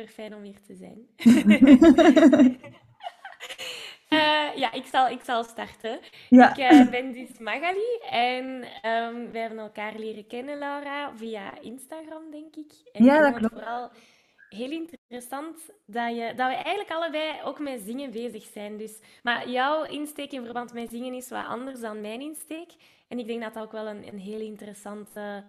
Super 0.00 0.14
fijn 0.14 0.34
om 0.34 0.42
hier 0.42 0.60
te 0.66 0.74
zijn. 0.74 1.06
Uh, 4.08 4.56
ja, 4.62 4.72
ik 4.72 4.84
zal, 4.84 5.08
ik 5.08 5.20
zal 5.24 5.44
starten. 5.44 5.98
Ja. 6.28 6.56
Ik 6.56 6.72
uh, 6.72 6.90
ben 6.90 7.12
dus 7.12 7.38
Magali 7.38 7.98
en 8.10 8.44
um, 8.90 9.32
wij 9.32 9.40
hebben 9.40 9.58
elkaar 9.58 9.94
leren 9.98 10.26
kennen, 10.26 10.58
Laura, 10.58 11.16
via 11.16 11.60
Instagram, 11.60 12.30
denk 12.30 12.56
ik. 12.56 12.72
En 12.92 13.04
Ja, 13.04 13.20
dat 13.20 13.34
klopt. 13.34 13.54
vooral 13.54 13.90
heel 14.48 14.70
interessant 14.70 15.70
dat, 15.86 16.16
je, 16.16 16.32
dat 16.36 16.48
we 16.48 16.54
eigenlijk 16.54 16.90
allebei 16.90 17.42
ook 17.44 17.58
met 17.58 17.80
zingen 17.80 18.10
bezig 18.10 18.44
zijn. 18.44 18.76
Dus, 18.76 19.00
maar 19.22 19.48
jouw 19.48 19.84
insteek 19.84 20.32
in 20.32 20.44
verband 20.44 20.72
met 20.72 20.90
zingen 20.90 21.14
is 21.14 21.28
wat 21.28 21.46
anders 21.46 21.80
dan 21.80 22.00
mijn 22.00 22.20
insteek. 22.20 22.70
En 23.08 23.18
ik 23.18 23.26
denk 23.26 23.42
dat 23.42 23.54
dat 23.54 23.62
ook 23.62 23.72
wel 23.72 23.86
een, 23.86 24.08
een 24.08 24.18
heel 24.18 24.40
interessante 24.40 25.44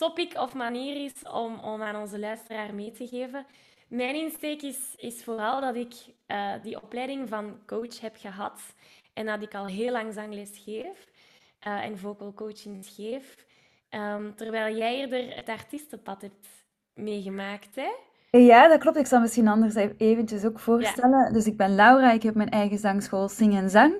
topic 0.00 0.34
of 0.38 0.54
manier 0.54 1.04
is 1.04 1.12
om, 1.32 1.58
om 1.58 1.82
aan 1.82 1.96
onze 1.96 2.18
luisteraar 2.18 2.74
mee 2.74 2.90
te 2.90 3.06
geven. 3.06 3.46
Mijn 3.90 4.14
insteek 4.14 4.62
is, 4.62 4.94
is 4.96 5.24
vooral 5.24 5.60
dat 5.60 5.74
ik 5.74 5.94
eh, 6.26 6.54
die 6.62 6.82
opleiding 6.82 7.28
van 7.28 7.60
coach 7.66 8.00
heb 8.00 8.16
gehad 8.16 8.60
en 9.12 9.26
dat 9.26 9.42
ik 9.42 9.54
al 9.54 9.66
heel 9.66 9.92
lang 9.92 10.14
zangles 10.14 10.58
geef 10.64 11.08
eh, 11.58 11.84
en 11.84 11.98
vocal 11.98 12.34
coaching 12.34 12.86
geef. 12.86 13.46
Ehm, 13.88 14.34
terwijl 14.34 14.76
jij 14.76 14.96
eerder 14.96 15.36
het 15.36 15.48
artiestenpad 15.48 16.22
hebt 16.22 16.48
meegemaakt, 16.94 17.74
hè? 17.74 17.90
Ja, 18.30 18.68
dat 18.68 18.78
klopt. 18.78 18.96
Ik 18.96 19.06
zal 19.06 19.20
misschien 19.20 19.48
anders 19.48 19.74
e- 19.74 19.94
eventjes 19.96 20.44
ook 20.44 20.58
voorstellen. 20.58 21.32
Dus 21.32 21.46
ik 21.46 21.56
ben 21.56 21.74
Laura, 21.74 22.12
ik 22.12 22.22
heb 22.22 22.34
mijn 22.34 22.50
eigen 22.50 22.78
zangschool 22.78 23.28
Zing 23.28 23.54
en 23.54 23.70
Zang 23.70 23.94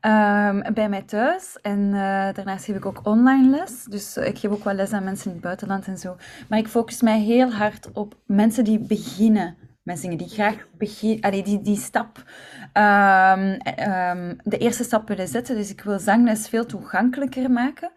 ehm, 0.00 0.72
bij 0.74 0.88
mij 0.88 1.02
thuis. 1.02 1.58
En 1.60 1.86
eh, 1.86 2.34
daarnaast 2.34 2.64
geef 2.64 2.76
ik 2.76 2.86
ook 2.86 3.00
online 3.02 3.48
les. 3.50 3.84
Dus 3.84 4.16
eh, 4.16 4.26
ik 4.26 4.38
geef 4.38 4.50
ook 4.50 4.64
wel 4.64 4.74
les 4.74 4.92
aan 4.92 5.04
mensen 5.04 5.26
in 5.26 5.32
het 5.32 5.42
buitenland 5.42 5.86
en 5.86 5.98
zo. 5.98 6.16
Maar 6.48 6.58
ik 6.58 6.68
focus 6.68 7.02
mij 7.02 7.20
heel 7.20 7.52
hard 7.52 7.92
op 7.92 8.14
mensen 8.26 8.64
die 8.64 8.78
beginnen 8.78 9.56
met 9.82 9.98
zingen, 9.98 10.18
die 10.18 10.28
graag 10.28 10.66
begin, 10.78 11.22
allee, 11.22 11.42
die, 11.42 11.60
die 11.60 11.76
stap, 11.76 12.22
ehm, 12.72 13.58
ehm, 13.62 14.34
de 14.42 14.58
eerste 14.58 14.84
stap 14.84 15.08
willen 15.08 15.28
zetten. 15.28 15.56
Dus 15.56 15.70
ik 15.70 15.80
wil 15.80 15.98
zangles 15.98 16.48
veel 16.48 16.66
toegankelijker 16.66 17.50
maken. 17.50 17.90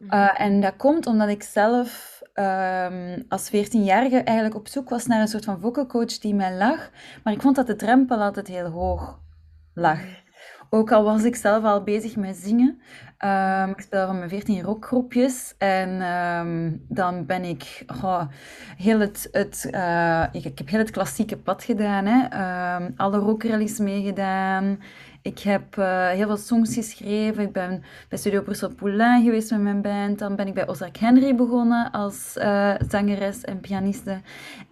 Uh, 0.00 0.40
en 0.40 0.60
dat 0.60 0.76
komt 0.76 1.06
omdat 1.06 1.28
ik 1.28 1.42
zelf 1.42 2.15
ehm, 2.36 3.22
als 3.28 3.50
14-jarige 3.50 4.18
eigenlijk 4.18 4.56
op 4.56 4.68
zoek 4.68 4.88
was 4.88 5.06
naar 5.06 5.20
een 5.20 5.28
soort 5.28 5.44
van 5.44 5.60
vocal 5.60 5.86
coach 5.86 6.18
die 6.18 6.34
mij 6.34 6.56
lag. 6.56 6.90
Maar 7.24 7.32
ik 7.32 7.40
vond 7.40 7.56
dat 7.56 7.66
de 7.66 7.76
drempel 7.76 8.22
altijd 8.22 8.46
heel 8.46 8.68
hoog 8.68 9.20
lag. 9.74 10.00
Ook 10.70 10.92
al 10.92 11.04
was 11.04 11.24
ik 11.24 11.36
zelf 11.36 11.64
al 11.64 11.82
bezig 11.82 12.16
met 12.16 12.36
zingen. 12.36 12.80
Ehm, 13.18 13.70
ik 13.70 13.80
speel 13.80 14.06
van 14.06 14.18
mijn 14.18 14.30
14 14.30 14.62
rockgroepjes. 14.62 15.54
En 15.58 16.00
ehm, 16.00 16.72
dan 16.88 17.26
ben 17.26 17.44
ik 17.44 17.84
goh, 17.86 18.22
heel 18.76 19.00
het, 19.00 19.28
het, 19.32 19.68
eh, 19.70 20.24
ik, 20.32 20.58
heb 20.58 20.68
heel 20.68 20.78
het 20.78 20.90
klassieke 20.90 21.36
pad 21.36 21.64
gedaan. 21.64 22.06
Hè. 22.06 22.26
Ehm, 22.28 22.90
alle 22.96 23.18
rockrallies 23.18 23.78
meegedaan. 23.78 24.78
Ik 25.26 25.38
heb 25.38 25.78
eh, 25.78 26.08
heel 26.08 26.26
veel 26.26 26.36
songs 26.36 26.74
geschreven. 26.74 27.42
Ik 27.42 27.52
ben 27.52 27.82
bij 28.08 28.18
Studio 28.18 28.42
Brussel 28.42 28.74
Poulain 28.74 29.24
geweest 29.24 29.50
met 29.50 29.60
mijn 29.60 29.82
band. 29.82 30.18
Dan 30.18 30.36
ben 30.36 30.46
ik 30.46 30.54
bij 30.54 30.68
Ozark 30.68 30.96
Henry 30.96 31.34
begonnen 31.34 31.90
als 31.90 32.36
eh, 32.36 32.74
zangeres 32.88 33.40
en 33.40 33.60
pianiste. 33.60 34.20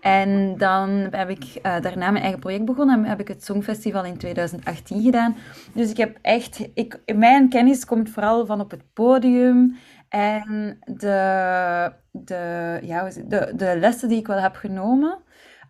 En 0.01 0.59
dan 0.59 0.91
heb 1.11 1.29
ik 1.29 1.45
eh, 1.45 1.81
daarna 1.81 2.11
mijn 2.11 2.23
eigen 2.23 2.41
project 2.41 2.65
begonnen 2.65 2.99
en 2.99 3.05
heb 3.05 3.21
ik 3.21 3.29
het 3.29 3.45
Songfestival 3.45 4.05
in 4.05 4.17
2018 4.17 5.03
gedaan. 5.03 5.37
Dus 5.73 5.91
ik 5.91 5.97
heb 5.97 6.19
echt... 6.23 6.69
Ik, 6.75 6.99
mijn 7.15 7.49
kennis 7.49 7.85
komt 7.85 8.11
vooral 8.11 8.47
van 8.47 8.61
op 8.61 8.71
het 8.71 8.93
podium 8.93 9.77
en 10.09 10.79
de, 10.85 11.93
de, 12.11 12.79
ja, 12.83 13.09
de, 13.27 13.53
de 13.57 13.77
lessen 13.79 14.09
die 14.09 14.19
ik 14.19 14.27
wel 14.27 14.41
heb 14.41 14.55
genomen 14.55 15.19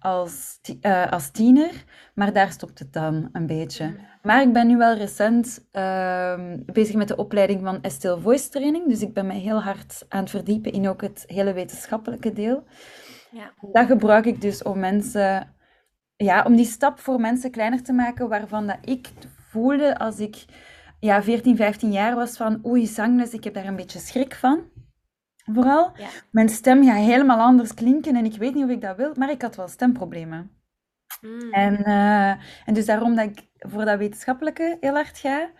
als, 0.05 0.59
eh, 0.81 1.13
als 1.13 1.31
tiener. 1.31 1.85
Maar 2.15 2.33
daar 2.33 2.51
stopt 2.51 2.79
het 2.79 2.93
dan 2.93 3.29
een 3.33 3.47
beetje. 3.47 3.95
Maar 4.23 4.43
ik 4.43 4.53
ben 4.53 4.67
nu 4.67 4.77
wel 4.77 4.95
recent 4.97 5.69
ehm, 5.73 6.59
bezig 6.65 6.95
met 6.95 7.09
de 7.09 7.17
opleiding 7.17 7.61
van 7.63 7.83
Estelle 7.83 8.21
Voice 8.21 8.49
Training. 8.49 8.89
Dus 8.89 9.03
ik 9.03 9.15
ben 9.15 9.27
mij 9.27 9.39
heel 9.39 9.63
hard 9.63 10.05
aan 10.09 10.21
het 10.21 10.31
verdiepen 10.31 10.73
in 10.73 10.89
ook 10.89 11.01
het 11.01 11.25
hele 11.27 11.53
wetenschappelijke 11.53 12.33
deel. 12.33 12.65
Ja. 13.31 13.53
Dat 13.73 13.87
gebruik 13.87 14.25
ik 14.25 14.41
dus 14.41 14.63
om 14.63 14.79
mensen, 14.79 15.55
ja, 16.17 16.43
om 16.43 16.57
die 16.57 16.67
stap 16.67 16.99
voor 16.99 17.21
mensen 17.21 17.51
kleiner 17.51 17.83
te 17.83 17.93
maken, 17.93 18.29
waarvan 18.29 18.67
dat 18.67 18.79
ik 18.85 19.09
voelde 19.51 19.99
als 19.99 20.19
ik 20.19 20.45
ja, 21.01 21.23
14, 21.23 21.57
15 21.57 21.93
jaar 21.93 22.15
was 22.15 22.37
van 22.37 22.67
oei, 22.67 22.87
zangles, 22.87 23.33
ik 23.33 23.45
heb 23.45 23.55
daar 23.55 23.67
een 23.67 23.77
beetje 23.77 23.99
schrik 23.99 24.35
van. 24.35 24.61
Vooral, 25.53 25.93
Ja. 25.97 26.07
mijn 26.31 26.49
stem 26.49 26.85
gaat 26.85 26.97
helemaal 26.97 27.39
anders 27.39 27.75
klinken 27.75 28.17
en 28.17 28.25
ik 28.25 28.37
weet 28.37 28.55
niet 28.55 28.65
of 28.65 28.71
ik 28.71 28.81
dat 28.81 28.97
wil, 28.97 29.13
maar 29.17 29.31
ik 29.31 29.43
had 29.43 29.57
wel 29.57 29.69
stemproblemen. 29.69 30.51
Mm. 31.21 31.53
En, 31.53 31.85
eh, 31.85 32.29
en 32.65 32.75
dus 32.75 32.87
daarom 32.87 33.15
dat 33.15 33.25
ik 33.25 33.47
voor 33.59 33.85
dat 33.85 33.99
wetenschappelijke 33.99 34.77
heel 34.81 34.95
hard 34.95 35.19
ga. 35.19 35.51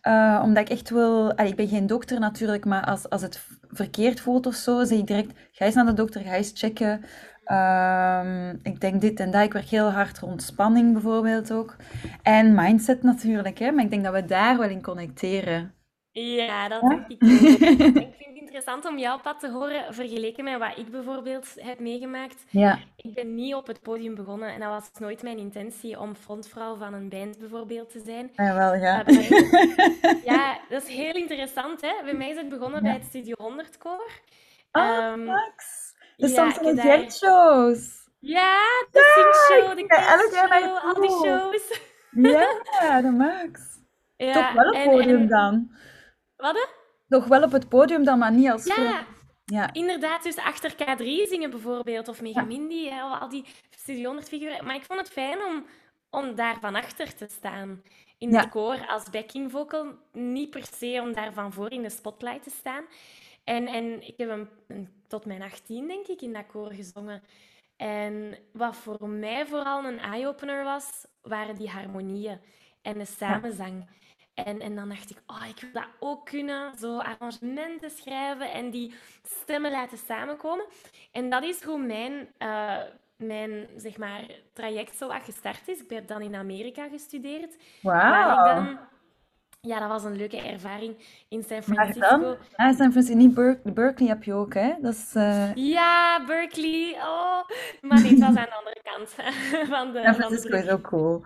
Eh, 0.00 0.40
omdat 0.44 0.62
ik 0.62 0.68
echt 0.70 0.90
wil... 0.90 1.32
allee, 1.36 1.50
ik 1.50 1.56
ben 1.56 1.68
geen 1.68 1.86
dokter 1.86 2.20
natuurlijk, 2.20 2.64
maar 2.64 2.84
als, 2.84 3.08
als 3.10 3.22
het 3.22 3.46
verkeerd 3.68 4.20
voelt 4.20 4.46
of 4.46 4.54
zo, 4.54 4.84
zeg 4.84 4.98
ik 4.98 5.06
direct, 5.06 5.32
ga 5.52 5.64
eens 5.64 5.74
naar 5.74 5.86
de 5.86 5.92
dokter, 5.92 6.20
ga 6.22 6.32
eens 6.34 6.50
checken. 6.54 7.04
Ehm, 7.44 8.56
ik 8.62 8.80
denk 8.80 9.00
dit 9.00 9.20
en 9.20 9.30
dat. 9.30 9.42
Ik 9.44 9.52
werk 9.52 9.64
heel 9.66 9.90
hard 9.90 10.18
rond 10.18 10.42
spanning 10.42 10.92
bijvoorbeeld 10.92 11.52
ook. 11.52 11.76
En 12.22 12.54
mindset 12.54 13.02
natuurlijk, 13.02 13.58
hè. 13.58 13.70
Maar 13.70 13.84
ik 13.84 13.90
denk 13.90 14.04
dat 14.04 14.12
we 14.12 14.24
daar 14.24 14.58
wel 14.58 14.68
in 14.68 14.82
connecteren. 14.82 15.72
Ja, 16.10 16.68
dat 16.68 16.80
Ja? 16.82 16.88
denk 16.88 17.08
ik 17.08 17.22
ook. 17.22 17.28
Ik 17.96 18.14
vind 18.18 18.36
interessant 18.48 18.86
om 18.86 18.98
jouw 18.98 19.18
pad 19.20 19.40
te 19.40 19.50
horen 19.50 19.94
vergeleken 19.94 20.44
met 20.44 20.58
wat 20.58 20.76
ik 20.78 20.90
bijvoorbeeld 20.90 21.46
heb 21.56 21.78
meegemaakt. 21.80 22.44
Ja. 22.50 22.78
Ik 22.96 23.14
ben 23.14 23.34
niet 23.34 23.54
op 23.54 23.66
het 23.66 23.82
podium 23.82 24.14
begonnen 24.14 24.48
en 24.52 24.60
dat 24.60 24.68
was 24.68 24.90
nooit 24.98 25.22
mijn 25.22 25.38
intentie 25.38 25.98
om 26.00 26.14
frontvrouw 26.16 26.76
van 26.76 26.94
een 26.94 27.08
band 27.08 27.38
bijvoorbeeld 27.38 27.90
te 27.90 28.00
zijn. 28.04 28.30
Ja, 28.34 28.54
wel, 28.54 28.74
ja. 28.74 29.04
Ja, 30.34 30.58
dat 30.68 30.82
is 30.82 30.88
heel 30.88 31.14
interessant, 31.14 31.80
hè? 31.80 31.92
Bij 32.04 32.14
mij 32.14 32.30
is 32.30 32.36
het 32.36 32.48
begonnen 32.48 32.82
bij 32.82 32.92
het 32.92 33.04
Studio 33.04 33.34
100 33.38 33.78
koor. 33.78 34.10
Ah, 34.70 34.96
Ehm, 34.96 35.24
Max. 35.24 35.64
De 36.16 36.28
ja, 36.28 36.60
en 36.60 36.76
daar- 36.76 37.10
shows. 37.12 37.96
Ja, 38.20 38.58
de 38.90 39.12
Singshow, 39.14 39.76
de 39.76 39.82
ik 39.82 39.92
ga 39.92 40.18
elk 40.18 40.32
jaar 40.32 40.48
Kidshow, 40.48 40.76
al 40.84 40.94
die 41.00 41.10
shows. 41.10 41.80
Ja, 42.80 43.00
de 43.02 43.10
Max. 43.10 43.60
Ja, 44.16 44.32
Toch 44.32 44.52
wel 44.52 44.68
op 44.68 44.74
en- 44.74 44.88
podium 44.90 45.20
en- 45.20 45.28
dan. 45.28 45.70
Wat? 46.36 46.68
Nog 47.08 47.24
wel 47.26 47.42
op 47.42 47.52
het 47.52 47.68
podium 47.68 48.04
dan, 48.04 48.18
maar 48.18 48.32
niet 48.32 48.50
als 48.50 48.64
Ja. 48.64 49.04
Ja. 49.44 49.72
Inderdaad, 49.72 50.22
dus 50.22 50.36
achter 50.36 50.72
K3 50.72 51.28
zingen 51.28 51.50
bijvoorbeeld, 51.50 52.08
of 52.08 52.20
Mega 52.22 52.40
Ja. 52.40 52.46
Mindy, 52.46 52.88
hè, 52.88 53.00
al 53.00 53.28
die 53.28 53.44
Studio 53.70 54.04
100 54.04 54.28
figuren. 54.28 54.64
Maar 54.64 54.74
ik 54.74 54.84
vond 54.84 55.00
het 55.00 55.10
fijn 55.10 55.38
om, 55.42 55.66
om 56.10 56.34
daar 56.34 56.58
van 56.60 56.74
achter 56.74 57.14
te 57.14 57.26
staan. 57.30 57.82
In 58.18 58.30
Ja. 58.30 58.40
het 58.40 58.48
koor 58.48 58.86
als 58.88 59.10
backing 59.10 59.50
vocal, 59.50 59.86
niet 60.12 60.50
per 60.50 60.64
se 60.76 60.98
om 61.02 61.12
daar 61.12 61.32
van 61.32 61.52
voor 61.52 61.70
in 61.70 61.82
de 61.82 61.90
spotlight 61.90 62.42
te 62.42 62.50
staan. 62.50 62.84
En, 63.44 63.66
en 63.66 64.06
ik 64.06 64.14
heb 64.16 64.28
een, 64.30 64.48
een- 64.68 64.88
tot 65.06 65.24
mijn 65.24 65.42
18, 65.42 65.86
denk 65.88 66.06
ik, 66.06 66.20
in 66.20 66.32
dat 66.32 66.46
koor 66.46 66.72
gezongen. 66.72 67.22
En 67.76 68.38
wat 68.52 68.76
voor 68.76 69.08
mij 69.08 69.46
vooral 69.46 69.84
een 69.84 69.98
eye-opener 69.98 70.64
was, 70.64 71.06
waren 71.22 71.54
die 71.54 71.68
harmonieën 71.70 72.40
en 72.82 72.98
de 72.98 73.04
samenzang. 73.04 73.88
En, 74.44 74.60
en 74.60 74.74
dan 74.74 74.88
dacht 74.88 75.10
ik, 75.10 75.16
oh, 75.26 75.42
ik 75.48 75.60
wil 75.60 75.70
dat 75.72 75.88
ook 75.98 76.26
kunnen. 76.26 76.78
Zo 76.78 76.98
arrangementen 76.98 77.90
schrijven 77.90 78.52
en 78.52 78.70
die 78.70 78.94
stemmen 79.22 79.70
laten 79.70 79.98
samenkomen. 79.98 80.64
En 81.12 81.30
dat 81.30 81.42
is 81.44 81.62
hoe 81.62 81.78
mijn 81.78 82.28
eh, 82.38 82.76
mijn 83.16 83.66
zeg 83.76 83.96
maar, 83.98 84.20
traject 84.52 84.96
zo 84.96 85.08
wat 85.08 85.22
gestart 85.24 85.68
is. 85.68 85.78
Ik 85.82 85.90
heb 85.90 86.06
dan 86.08 86.20
in 86.22 86.34
Amerika 86.34 86.88
gestudeerd. 86.88 87.56
Wauw. 87.82 88.78
Ja, 89.60 89.78
dat 89.78 89.88
was 89.88 90.04
een 90.04 90.16
leuke 90.16 90.36
ervaring 90.40 90.96
in 91.28 91.42
San 91.42 91.62
Maar 91.66 91.76
dan? 91.86 91.94
Francisco. 91.94 92.36
Ah, 92.56 92.76
San 92.76 92.90
Francisco, 92.90 93.16
niet 93.16 93.34
Berk- 93.34 93.74
Berkeley 93.74 94.08
heb 94.08 94.22
je 94.22 94.32
ook, 94.34 94.54
hè? 94.54 94.72
Dat 94.80 94.92
is... 94.94 95.14
eh, 95.14 95.54
Ja, 95.54 96.24
Berkeley. 96.26 96.94
Oh. 97.00 97.40
Maar 97.80 97.98
het 98.02 98.18
was 98.18 98.28
aan 98.28 98.34
de 98.34 98.54
andere 98.54 98.80
kant 98.82 99.08
van 99.74 99.92
de, 99.92 100.02
San 100.04 100.14
Francisco 100.14 100.56
is 100.56 100.68
ook 100.68 100.82
cool. 100.82 101.22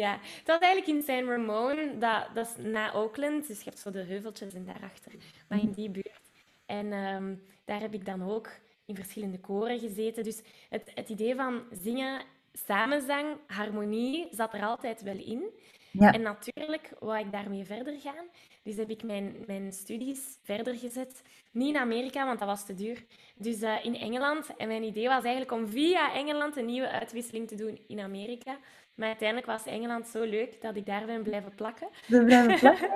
Ja, 0.00 0.18
het 0.22 0.46
was 0.46 0.58
eigenlijk 0.58 0.96
in 0.96 1.02
San 1.02 1.28
Ramon, 1.28 1.98
dat, 1.98 2.26
dat 2.34 2.46
is 2.46 2.64
na 2.64 2.94
Oakland, 2.94 3.46
dus 3.46 3.58
je 3.58 3.64
hebt 3.64 3.78
zo 3.78 3.90
de 3.90 4.02
heuveltjes 4.02 4.54
en 4.54 4.64
daarachter, 4.64 5.12
maar 5.48 5.60
in 5.60 5.72
die 5.72 5.90
buurt. 5.90 6.20
En 6.66 6.92
ehm, 6.92 7.34
daar 7.64 7.80
heb 7.80 7.94
ik 7.94 8.04
dan 8.04 8.30
ook 8.30 8.50
in 8.86 8.94
verschillende 8.94 9.38
koren 9.38 9.78
gezeten. 9.78 10.24
Dus 10.24 10.42
het, 10.68 10.90
het 10.94 11.08
idee 11.08 11.34
van 11.34 11.62
zingen, 11.70 12.22
samenzang, 12.52 13.36
harmonie 13.46 14.28
zat 14.30 14.54
er 14.54 14.62
altijd 14.62 15.02
wel 15.02 15.18
in. 15.18 15.42
Ja. 15.90 16.12
En 16.12 16.22
natuurlijk 16.22 16.92
wou 16.98 17.18
ik 17.18 17.32
daarmee 17.32 17.64
verder 17.64 18.00
gaan. 18.00 18.26
Dus 18.62 18.76
heb 18.76 18.90
ik 18.90 19.02
mijn, 19.02 19.36
mijn 19.46 19.72
studies 19.72 20.38
verder 20.42 20.76
gezet. 20.76 21.22
Niet 21.50 21.74
in 21.74 21.80
Amerika, 21.80 22.26
want 22.26 22.38
dat 22.38 22.48
was 22.48 22.66
te 22.66 22.74
duur. 22.74 23.04
Dus 23.36 23.62
eh, 23.62 23.84
in 23.84 23.96
Engeland. 23.96 24.56
En 24.56 24.68
mijn 24.68 24.82
idee 24.82 25.08
was 25.08 25.24
eigenlijk 25.24 25.52
om 25.52 25.68
via 25.68 26.14
Engeland 26.14 26.56
een 26.56 26.64
nieuwe 26.64 26.90
uitwisseling 26.90 27.48
te 27.48 27.54
doen 27.54 27.78
in 27.86 28.00
Amerika. 28.00 28.58
Maar 29.00 29.08
uiteindelijk 29.08 29.48
was 29.48 29.66
Engeland 29.66 30.06
zo 30.06 30.22
leuk 30.22 30.60
dat 30.60 30.76
ik 30.76 30.86
daar 30.86 31.06
ben 31.06 31.22
blijven 31.22 31.54
plakken. 31.54 31.88
We 32.06 32.24
blijven 32.24 32.58
plakken. 32.60 32.90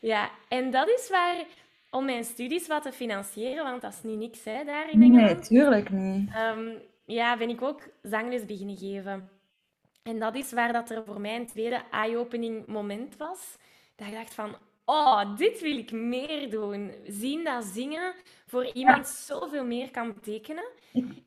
Ja, 0.00 0.30
en 0.48 0.70
dat 0.70 0.88
is 0.88 1.08
waar, 1.10 1.44
om 1.90 2.04
mijn 2.04 2.24
studies 2.24 2.66
wat 2.66 2.82
te 2.82 2.92
financieren, 2.92 3.64
want 3.64 3.82
dat 3.82 3.92
is 3.92 4.02
niet 4.02 4.18
niks 4.18 4.44
hè, 4.44 4.64
daar 4.64 4.90
in 4.90 4.98
Nee, 4.98 5.10
Engeland. 5.10 5.44
tuurlijk 5.44 5.90
niet. 5.90 6.30
Ehm, 6.34 6.68
ja, 7.04 7.36
ben 7.36 7.48
ik 7.48 7.62
ook 7.62 7.80
zangles 8.02 8.44
beginnen 8.44 8.76
geven. 8.76 9.28
En 10.02 10.18
dat 10.18 10.34
is 10.34 10.52
waar 10.52 10.72
dat 10.72 10.90
er 10.90 11.04
voor 11.04 11.20
mij 11.20 11.36
een 11.36 11.46
tweede 11.46 11.80
eye-opening 11.90 12.66
moment 12.66 13.16
was. 13.16 13.56
Dat 13.96 14.06
ik 14.06 14.12
dacht 14.14 14.34
van, 14.34 14.56
oh, 14.86 15.36
dit 15.36 15.60
wil 15.60 15.78
ik 15.78 15.92
meer 15.92 16.50
doen. 16.50 16.92
Zien 17.06 17.44
dat 17.44 17.64
zingen 17.64 18.14
voor 18.46 18.72
iemand 18.72 19.08
zoveel 19.08 19.64
meer 19.64 19.90
kan 19.90 20.14
betekenen. 20.14 20.68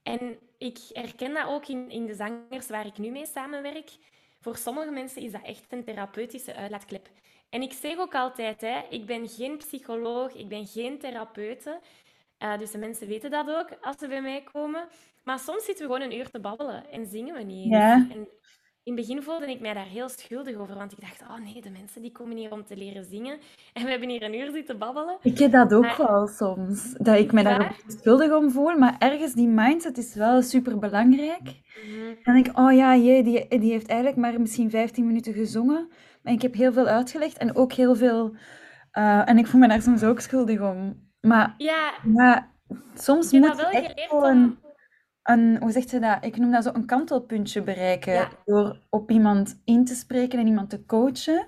En 0.03 0.37
ik 0.57 0.77
herken 0.93 1.33
dat 1.33 1.47
ook 1.47 1.67
in, 1.67 1.89
in 1.89 2.05
de 2.05 2.13
zangers 2.13 2.67
waar 2.67 2.85
ik 2.85 2.97
nu 2.97 3.09
mee 3.09 3.25
samenwerk. 3.25 3.89
Voor 4.39 4.55
sommige 4.55 4.91
mensen 4.91 5.21
is 5.21 5.31
dat 5.31 5.43
echt 5.43 5.65
een 5.69 5.83
therapeutische 5.83 6.55
uitlaatklep. 6.55 7.09
En 7.49 7.61
ik 7.61 7.73
zeg 7.73 7.97
ook 7.97 8.15
altijd, 8.15 8.61
hè, 8.61 8.81
ik 8.89 9.05
ben 9.05 9.27
geen 9.27 9.57
psycholoog, 9.57 10.33
ik 10.33 10.47
ben 10.47 10.67
geen 10.67 10.99
therapeute. 10.99 11.79
Eh, 12.37 12.57
dus 12.57 12.71
de 12.71 12.77
mensen 12.77 13.07
weten 13.07 13.31
dat 13.31 13.49
ook 13.49 13.69
als 13.81 13.97
ze 13.97 14.07
bij 14.07 14.21
mij 14.21 14.43
komen. 14.53 14.87
Maar 15.23 15.39
soms 15.39 15.65
zitten 15.65 15.87
we 15.87 15.93
gewoon 15.93 16.09
een 16.11 16.17
uur 16.17 16.29
te 16.29 16.39
babbelen 16.39 16.91
en 16.91 17.05
zingen 17.05 17.35
we 17.35 17.43
niet. 17.43 17.69
Ja. 17.69 18.07
En 18.11 18.27
in 18.89 18.95
het 18.97 19.05
begin 19.07 19.23
voelde 19.23 19.49
ik 19.51 19.59
mij 19.59 19.73
daar 19.73 19.85
heel 19.85 20.09
schuldig 20.09 20.55
over, 20.55 20.75
want 20.75 20.91
ik 20.91 20.99
dacht, 21.01 21.21
oh 21.21 21.37
nee, 21.45 21.61
de 21.61 21.69
mensen 21.69 22.01
die 22.01 22.11
komen 22.11 22.37
hier 22.37 22.51
om 22.51 22.65
te 22.65 22.77
leren 22.77 23.05
zingen. 23.05 23.37
En 23.73 23.83
we 23.83 23.89
hebben 23.89 24.09
hier 24.09 24.23
een 24.23 24.35
uur 24.39 24.51
zitten 24.51 24.77
babbelen. 24.77 25.17
Ik 25.21 25.37
heb 25.39 25.51
dat 25.51 25.73
ook 25.73 25.81
Maar- 25.83 25.97
wel 26.07 26.27
soms, 26.27 26.93
dat 26.97 27.17
ik 27.17 27.31
me 27.31 27.43
daar 27.43 27.75
schuldig 27.87 28.31
om 28.35 28.51
voel, 28.51 28.77
maar 28.77 28.95
ergens 28.99 29.33
die 29.33 29.47
mindset 29.47 29.97
is 29.97 30.15
wel 30.15 30.41
super 30.41 30.79
belangrijk. 30.79 31.41
Mhm. 31.41 32.13
Dan 32.23 32.33
denk 32.33 32.47
ik, 32.47 32.57
oh 32.59 32.73
ja, 32.73 32.95
jee, 32.95 33.23
die, 33.23 33.59
die 33.59 33.71
heeft 33.71 33.87
eigenlijk 33.87 34.19
maar 34.19 34.41
misschien 34.41 34.69
15 34.69 35.05
minuten 35.07 35.33
gezongen. 35.33 35.89
En 36.23 36.33
ik 36.33 36.41
heb 36.41 36.53
heel 36.53 36.73
veel 36.73 36.87
uitgelegd 36.87 37.37
en 37.37 37.55
ook 37.55 37.73
heel 37.73 37.95
veel... 37.95 38.35
eh, 38.91 39.29
en 39.29 39.37
ik 39.37 39.47
voel 39.47 39.59
me 39.61 39.67
daar 39.67 39.81
soms 39.81 40.03
ook 40.03 40.19
schuldig 40.19 40.61
om. 40.61 41.07
Maar, 41.21 41.53
Ja, 41.57 41.91
maar 42.03 42.51
soms 42.95 43.31
moet 43.31 43.45
je 43.47 43.55
wel 43.55 43.69
echt 43.69 43.93
gewoon 44.09 44.43
om... 44.43 44.57
een, 45.29 45.57
hoe 45.61 45.71
zegt 45.71 45.89
ze 45.89 45.99
dat? 45.99 46.25
Ik 46.25 46.37
noem 46.37 46.51
dat 46.51 46.63
zo 46.63 46.69
een 46.73 46.85
kantelpuntje 46.85 47.61
bereiken. 47.61 48.13
Ja. 48.13 48.29
Door 48.45 48.79
op 48.89 49.11
iemand 49.11 49.61
in 49.65 49.85
te 49.85 49.95
spreken 49.95 50.39
en 50.39 50.47
iemand 50.47 50.69
te 50.69 50.85
coachen. 50.85 51.47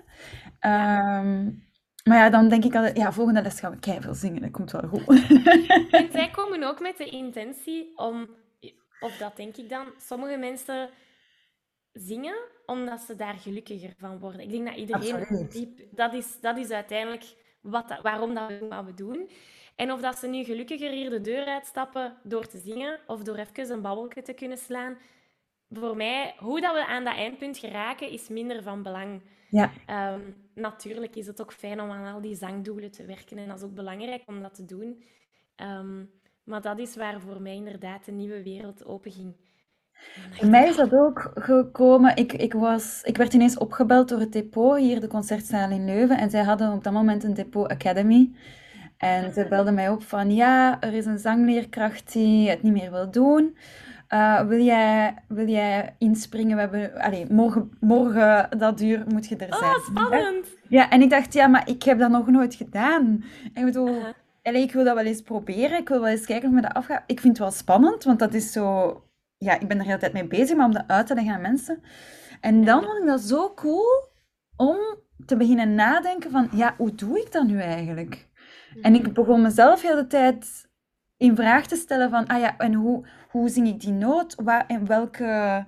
Ehm, 0.58 1.44
maar 2.04 2.18
ja, 2.18 2.30
dan 2.30 2.48
denk 2.48 2.64
ik 2.64 2.74
altijd, 2.74 2.96
ja, 2.96 3.12
volgende 3.12 3.42
les 3.42 3.60
gaan 3.60 3.72
we 3.72 3.78
keiveel 3.78 4.14
zingen. 4.14 4.40
Dat 4.40 4.50
komt 4.50 4.70
wel 4.70 4.88
goed. 4.88 5.06
En 5.90 6.08
zij 6.12 6.30
komen 6.38 6.62
ook 6.62 6.80
met 6.80 6.96
de 6.96 7.08
intentie 7.08 7.92
om, 7.98 8.28
of 9.00 9.16
dat 9.16 9.36
denk 9.36 9.56
ik 9.56 9.68
dan, 9.68 9.86
sommige 9.96 10.36
mensen 10.36 10.90
zingen 11.92 12.36
omdat 12.66 13.00
ze 13.00 13.16
daar 13.16 13.34
gelukkiger 13.34 13.94
van 13.98 14.18
worden. 14.18 14.40
Ik 14.40 14.50
denk 14.50 14.66
dat 14.66 14.76
iedereen, 14.76 15.14
Absoluut. 15.14 15.52
diep, 15.52 15.80
dat, 15.90 16.14
is, 16.14 16.40
dat 16.40 16.58
is 16.58 16.70
uiteindelijk 16.70 17.24
wat, 17.60 17.98
waarom 18.02 18.34
dat 18.34 18.48
we 18.48 18.58
doen 18.58 18.68
wat 18.68 18.84
we 18.84 18.94
doen. 18.94 19.28
En 19.76 19.92
of 19.92 20.00
dat 20.00 20.18
ze 20.18 20.26
nu 20.26 20.44
gelukkiger 20.44 20.90
hier 20.90 21.10
de 21.10 21.20
deur 21.20 21.46
uitstappen 21.46 22.16
door 22.22 22.46
te 22.46 22.58
zingen 22.58 22.98
of 23.06 23.22
door 23.22 23.36
even 23.36 23.70
een 23.70 23.82
babbelje 23.82 24.22
te 24.22 24.32
kunnen 24.32 24.58
slaan, 24.58 24.96
voor 25.70 25.96
mij, 25.96 26.34
hoe 26.38 26.60
dat 26.60 26.74
we 26.74 26.86
aan 26.86 27.04
dat 27.04 27.14
eindpunt 27.14 27.58
geraken, 27.58 28.10
is 28.10 28.28
minder 28.28 28.62
van 28.62 28.82
belang. 28.82 29.22
Ja, 29.50 29.70
Ehm, 29.86 30.20
natuurlijk 30.54 31.16
is 31.16 31.26
het 31.26 31.40
ook 31.40 31.52
fijn 31.52 31.80
om 31.80 31.90
aan 31.90 32.14
al 32.14 32.20
die 32.20 32.36
zangdoelen 32.36 32.90
te 32.90 33.04
werken 33.04 33.38
en 33.38 33.48
dat 33.48 33.56
is 33.56 33.64
ook 33.64 33.74
belangrijk 33.74 34.22
om 34.26 34.42
dat 34.42 34.54
te 34.54 34.64
doen. 34.64 35.04
Ehm, 35.56 36.04
maar 36.44 36.60
dat 36.60 36.78
is 36.78 36.96
waar 36.96 37.20
voor 37.20 37.42
mij 37.42 37.54
inderdaad 37.54 38.06
een 38.06 38.16
nieuwe 38.16 38.42
wereld 38.42 38.84
openging. 38.84 39.34
Bij 40.40 40.48
mij 40.48 40.68
is 40.68 40.76
dat 40.76 40.92
ook 40.92 41.30
gekomen. 41.34 42.16
Ik, 42.16 42.32
ik, 42.32 42.52
was, 42.52 43.02
ik 43.02 43.16
werd 43.16 43.34
ineens 43.34 43.58
opgebeld 43.58 44.08
door 44.08 44.18
het 44.18 44.32
depot, 44.32 44.78
hier 44.78 45.00
de 45.00 45.06
concertzaal 45.06 45.70
in 45.70 45.84
Leuven. 45.84 46.18
En 46.18 46.30
zij 46.30 46.42
hadden 46.42 46.72
op 46.72 46.84
dat 46.84 46.92
moment 46.92 47.24
een 47.24 47.34
depot 47.34 47.68
academy. 47.68 48.32
En 49.02 49.32
zij 49.32 49.48
belden 49.48 49.74
mij 49.74 49.88
op 49.88 50.02
van, 50.02 50.34
ja, 50.34 50.80
er 50.80 50.92
is 50.92 51.06
een 51.06 51.18
zangleerkracht 51.18 52.12
die 52.12 52.50
het 52.50 52.62
niet 52.62 52.72
meer 52.72 52.90
wil 52.90 53.10
doen. 53.10 53.56
Eh, 54.08 54.46
wil 54.46 54.60
jij, 54.60 55.14
wil 55.28 55.48
jij 55.48 55.94
inspringen? 55.98 56.54
We 56.54 56.60
hebben, 56.60 57.00
allee, 57.00 57.26
morgen, 57.32 57.70
morgen 57.80 58.58
dat 58.58 58.80
uur 58.80 59.04
moet 59.08 59.26
je 59.26 59.36
er 59.36 59.54
zijn. 59.54 59.74
Oh, 59.74 59.84
spannend! 59.86 60.46
Ja, 60.68 60.90
en 60.90 61.02
ik 61.02 61.10
dacht, 61.10 61.32
ja, 61.32 61.46
maar 61.46 61.68
ik 61.68 61.82
heb 61.82 61.98
dat 61.98 62.10
nog 62.10 62.26
nooit 62.26 62.54
gedaan. 62.54 63.24
Ik 63.54 63.64
bedoel, 63.64 63.88
Aha. 63.88 64.14
allee, 64.42 64.62
ik 64.62 64.72
wil 64.72 64.84
dat 64.84 64.94
wel 64.94 65.04
eens 65.04 65.22
proberen. 65.22 65.78
Ik 65.78 65.88
wil 65.88 66.00
wel 66.00 66.10
eens 66.10 66.26
kijken 66.26 66.46
hoe 66.48 66.56
me 66.56 66.62
dat 66.62 66.74
afgaat. 66.74 67.02
Ik 67.06 67.20
vind 67.20 67.38
het 67.38 67.46
wel 67.46 67.56
spannend, 67.56 68.04
want 68.04 68.18
dat 68.18 68.34
is 68.34 68.52
zo... 68.52 68.96
Ja, 69.36 69.60
ik 69.60 69.68
ben 69.68 69.76
er 69.76 69.82
de 69.82 69.88
hele 69.88 69.98
tijd 69.98 70.12
mee 70.12 70.26
bezig, 70.26 70.56
maar 70.56 70.66
om 70.66 70.72
dat 70.72 70.84
uit 70.86 71.06
te 71.06 71.14
leggen 71.14 71.34
aan 71.34 71.40
mensen. 71.40 71.82
En 72.40 72.64
dan 72.64 72.82
vond 72.82 72.98
ik 72.98 73.06
dat 73.06 73.20
zo 73.20 73.52
cool 73.54 74.08
om 74.56 74.76
te 75.26 75.36
beginnen 75.36 75.74
nadenken 75.74 76.30
van, 76.30 76.48
ja, 76.52 76.74
hoe 76.76 76.94
doe 76.94 77.18
ik 77.18 77.32
dat 77.32 77.46
nu 77.46 77.60
eigenlijk? 77.60 78.30
En 78.80 78.94
ik 78.94 79.12
begon 79.12 79.42
mezelf 79.42 79.82
heel 79.82 79.96
de 79.96 80.06
tijd 80.06 80.68
in 81.16 81.36
vraag 81.36 81.66
te 81.66 81.76
stellen 81.76 82.10
van, 82.10 82.26
ah 82.26 82.40
ja, 82.40 82.56
en 82.58 82.74
hoe, 82.74 83.06
hoe 83.30 83.48
zing 83.48 83.68
ik 83.68 83.80
die 83.80 83.92
noot? 83.92 84.34
Waar, 84.42 84.64
en 84.66 84.86
welke, 84.86 85.64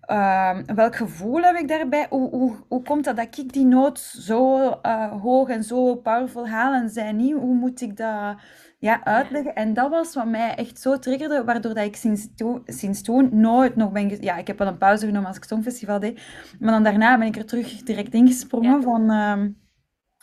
ehm, 0.00 0.64
welk 0.74 0.96
gevoel 0.96 1.42
heb 1.42 1.56
ik 1.56 1.68
daarbij? 1.68 2.06
Hoe, 2.10 2.30
hoe, 2.30 2.56
hoe 2.68 2.82
komt 2.82 3.04
dat 3.04 3.16
dat 3.16 3.38
ik 3.38 3.52
die 3.52 3.64
noot 3.64 3.98
zo 3.98 4.70
eh, 4.70 5.22
hoog 5.22 5.48
en 5.48 5.64
zo 5.64 5.94
powerful 5.96 6.48
haal 6.48 6.72
en 6.74 6.88
zij 6.90 7.12
niet? 7.12 7.32
Hoe 7.34 7.54
moet 7.54 7.80
ik 7.80 7.96
dat 7.96 8.36
ja, 8.78 9.04
uitleggen? 9.04 9.54
En 9.54 9.74
dat 9.74 9.90
was 9.90 10.14
wat 10.14 10.26
mij 10.26 10.54
echt 10.54 10.80
zo 10.80 10.98
triggerde, 10.98 11.44
waardoor 11.44 11.74
dat 11.74 11.84
ik 11.84 11.96
sinds, 11.96 12.34
to- 12.34 12.62
sinds 12.64 13.02
toen 13.02 13.28
nooit 13.32 13.76
nog 13.76 13.92
ben... 13.92 14.22
Ja, 14.22 14.36
ik 14.36 14.46
heb 14.46 14.58
wel 14.58 14.68
een 14.68 14.78
pauze 14.78 15.06
genomen 15.06 15.28
als 15.28 15.36
ik 15.36 15.44
Songfestival 15.44 15.98
deed, 16.00 16.20
maar 16.58 16.72
dan 16.72 16.82
daarna 16.82 17.18
ben 17.18 17.26
ik 17.26 17.36
er 17.36 17.46
terug 17.46 17.82
direct 17.82 18.14
ingesprongen 18.14 18.70
Ja. 18.76 18.80
van... 18.82 19.10
ehm, 19.10 19.50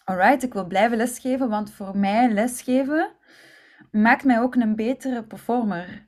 Alright, 0.05 0.43
ik 0.43 0.53
wil 0.53 0.65
blijven 0.67 0.97
lesgeven, 0.97 1.49
want 1.49 1.71
voor 1.71 1.97
mij 1.97 2.29
lesgeven 2.29 3.11
maakt 3.91 4.23
mij 4.23 4.39
ook 4.39 4.55
een 4.55 4.75
betere 4.75 5.23
performer. 5.23 6.05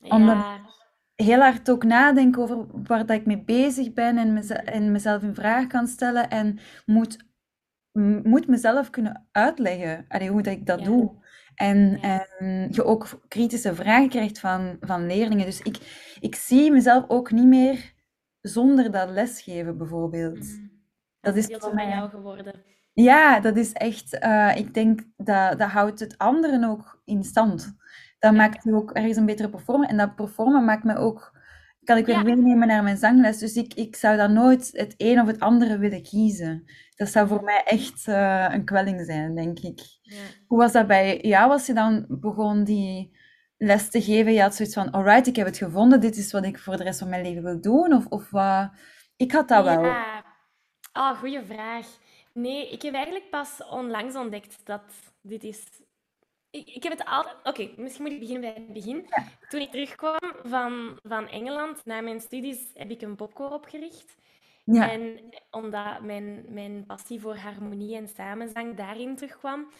Omdat 0.00 0.34
Ja, 0.36 0.60
heel 1.14 1.40
hard 1.40 1.70
ook 1.70 1.84
nadenken 1.84 2.42
over 2.42 2.66
waar 2.82 3.06
dat 3.06 3.16
ik 3.16 3.26
mee 3.26 3.42
bezig 3.44 3.92
ben 3.92 4.18
en, 4.18 4.32
meze- 4.32 4.54
en 4.54 4.92
mezelf 4.92 5.22
in 5.22 5.34
vraag 5.34 5.66
kan 5.66 5.86
stellen 5.86 6.30
en 6.30 6.58
moet, 6.86 7.24
moet 8.22 8.46
mezelf 8.46 8.90
kunnen 8.90 9.28
uitleggen 9.32 10.04
allee, 10.08 10.28
hoe 10.28 10.42
dat 10.42 10.52
ik 10.52 10.66
dat 10.66 10.78
Ja. 10.78 10.84
doe. 10.84 11.22
En, 11.54 11.98
Ja. 12.00 12.26
en 12.38 12.68
je 12.70 12.84
ook 12.84 13.20
kritische 13.28 13.74
vragen 13.74 14.08
krijgt 14.08 14.38
van, 14.38 14.76
van 14.80 15.06
leerlingen. 15.06 15.44
Dus 15.46 15.60
ik, 15.60 15.78
ik 16.20 16.34
zie 16.34 16.70
mezelf 16.70 17.04
ook 17.08 17.30
niet 17.30 17.46
meer 17.46 17.92
zonder 18.40 18.90
dat 18.90 19.10
lesgeven, 19.10 19.78
bijvoorbeeld. 19.78 20.38
Mhm. 20.38 20.66
Dat 21.20 21.36
is 21.36 21.46
deel 21.46 21.58
voor 21.60 21.68
van 21.68 21.76
mij... 21.76 21.88
jou 21.88 22.08
geworden. 22.10 22.54
Ja, 22.94 23.40
dat 23.40 23.56
is 23.56 23.72
echt, 23.72 24.18
eh, 24.18 24.56
ik 24.56 24.74
denk 24.74 25.00
dat 25.16 25.58
dat 25.58 25.70
houdt 25.70 26.00
het 26.00 26.18
anderen 26.18 26.64
ook 26.64 27.00
in 27.04 27.24
stand. 27.24 27.76
Dat 28.18 28.30
Ja. 28.32 28.36
maakt 28.38 28.64
je 28.64 28.74
ook 28.74 28.90
ergens 28.92 29.16
een 29.16 29.26
betere 29.26 29.50
performer. 29.50 29.88
En 29.88 29.96
dat 29.96 30.14
performen 30.14 30.64
maakt 30.64 30.84
me 30.84 30.96
ook, 30.96 31.32
kan 31.84 31.96
ik 31.96 32.06
weer 32.06 32.14
Ja. 32.16 32.22
meenemen 32.22 32.68
naar 32.68 32.82
mijn 32.82 32.96
zangles. 32.96 33.38
Dus 33.38 33.54
ik, 33.56 33.74
ik 33.74 33.96
zou 33.96 34.16
dan 34.16 34.32
nooit 34.32 34.70
het 34.72 34.94
een 34.96 35.20
of 35.20 35.26
het 35.26 35.40
andere 35.40 35.78
willen 35.78 36.02
kiezen. 36.02 36.64
Dat 36.96 37.08
zou 37.08 37.28
voor 37.28 37.42
mij 37.42 37.62
echt 37.64 38.08
eh, 38.08 38.46
een 38.50 38.64
kwelling 38.64 39.04
zijn, 39.06 39.34
denk 39.34 39.58
ik. 39.58 39.80
Ja. 40.02 40.16
Hoe 40.46 40.58
was 40.58 40.72
dat 40.72 40.86
bij 40.86 41.18
jou 41.20 41.50
als 41.50 41.66
je 41.66 41.72
dan 41.74 42.04
begon 42.08 42.64
die 42.64 43.16
les 43.56 43.90
te 43.90 44.02
geven? 44.02 44.32
Je 44.32 44.40
had 44.42 44.54
zoiets 44.54 44.74
van, 44.74 44.90
alright, 44.90 45.26
ik 45.26 45.36
heb 45.36 45.46
het 45.46 45.56
gevonden, 45.56 46.00
dit 46.00 46.16
is 46.16 46.32
wat 46.32 46.44
ik 46.44 46.58
voor 46.58 46.76
de 46.76 46.82
rest 46.82 46.98
van 46.98 47.08
mijn 47.08 47.22
leven 47.22 47.42
wil 47.42 47.60
doen? 47.60 47.92
Of, 47.92 48.06
of 48.06 48.30
wat? 48.30 48.70
Ik 49.16 49.32
had 49.32 49.48
dat 49.48 49.64
wel. 49.64 49.82
Oh, 50.92 51.18
goede 51.18 51.44
vraag. 51.44 51.86
Nee, 52.34 52.70
ik 52.70 52.82
heb 52.82 52.94
eigenlijk 52.94 53.30
pas 53.30 53.60
onlangs 53.70 54.14
ontdekt 54.14 54.66
dat 54.66 54.82
dit 55.20 55.44
is 55.44 55.64
ik, 56.54 56.68
ik 56.68 56.82
heb 56.82 56.92
het 56.92 57.04
altijd... 57.04 57.36
Oké, 57.42 57.70
misschien 57.76 58.04
moet 58.04 58.12
ik 58.12 58.20
beginnen 58.20 58.54
bij 58.54 58.62
het 58.62 58.72
begin. 58.72 59.06
Toen 59.48 59.60
ik 59.60 59.70
terugkwam 59.70 60.18
van, 60.42 60.98
van 61.02 61.28
Engeland, 61.28 61.84
na 61.84 62.00
mijn 62.00 62.20
studies, 62.20 62.70
heb 62.74 62.90
ik 62.90 63.02
een 63.02 63.16
popcore 63.16 63.54
opgericht. 63.54 64.16
Ja. 64.64 64.90
En 64.90 65.20
omdat 65.50 66.02
mijn, 66.02 66.44
mijn 66.48 66.84
passie 66.86 67.20
voor 67.20 67.36
harmonie 67.36 67.96
en 67.96 68.08
samenzang 68.08 68.76
daarin 68.76 69.16
terugkwam. 69.16 69.70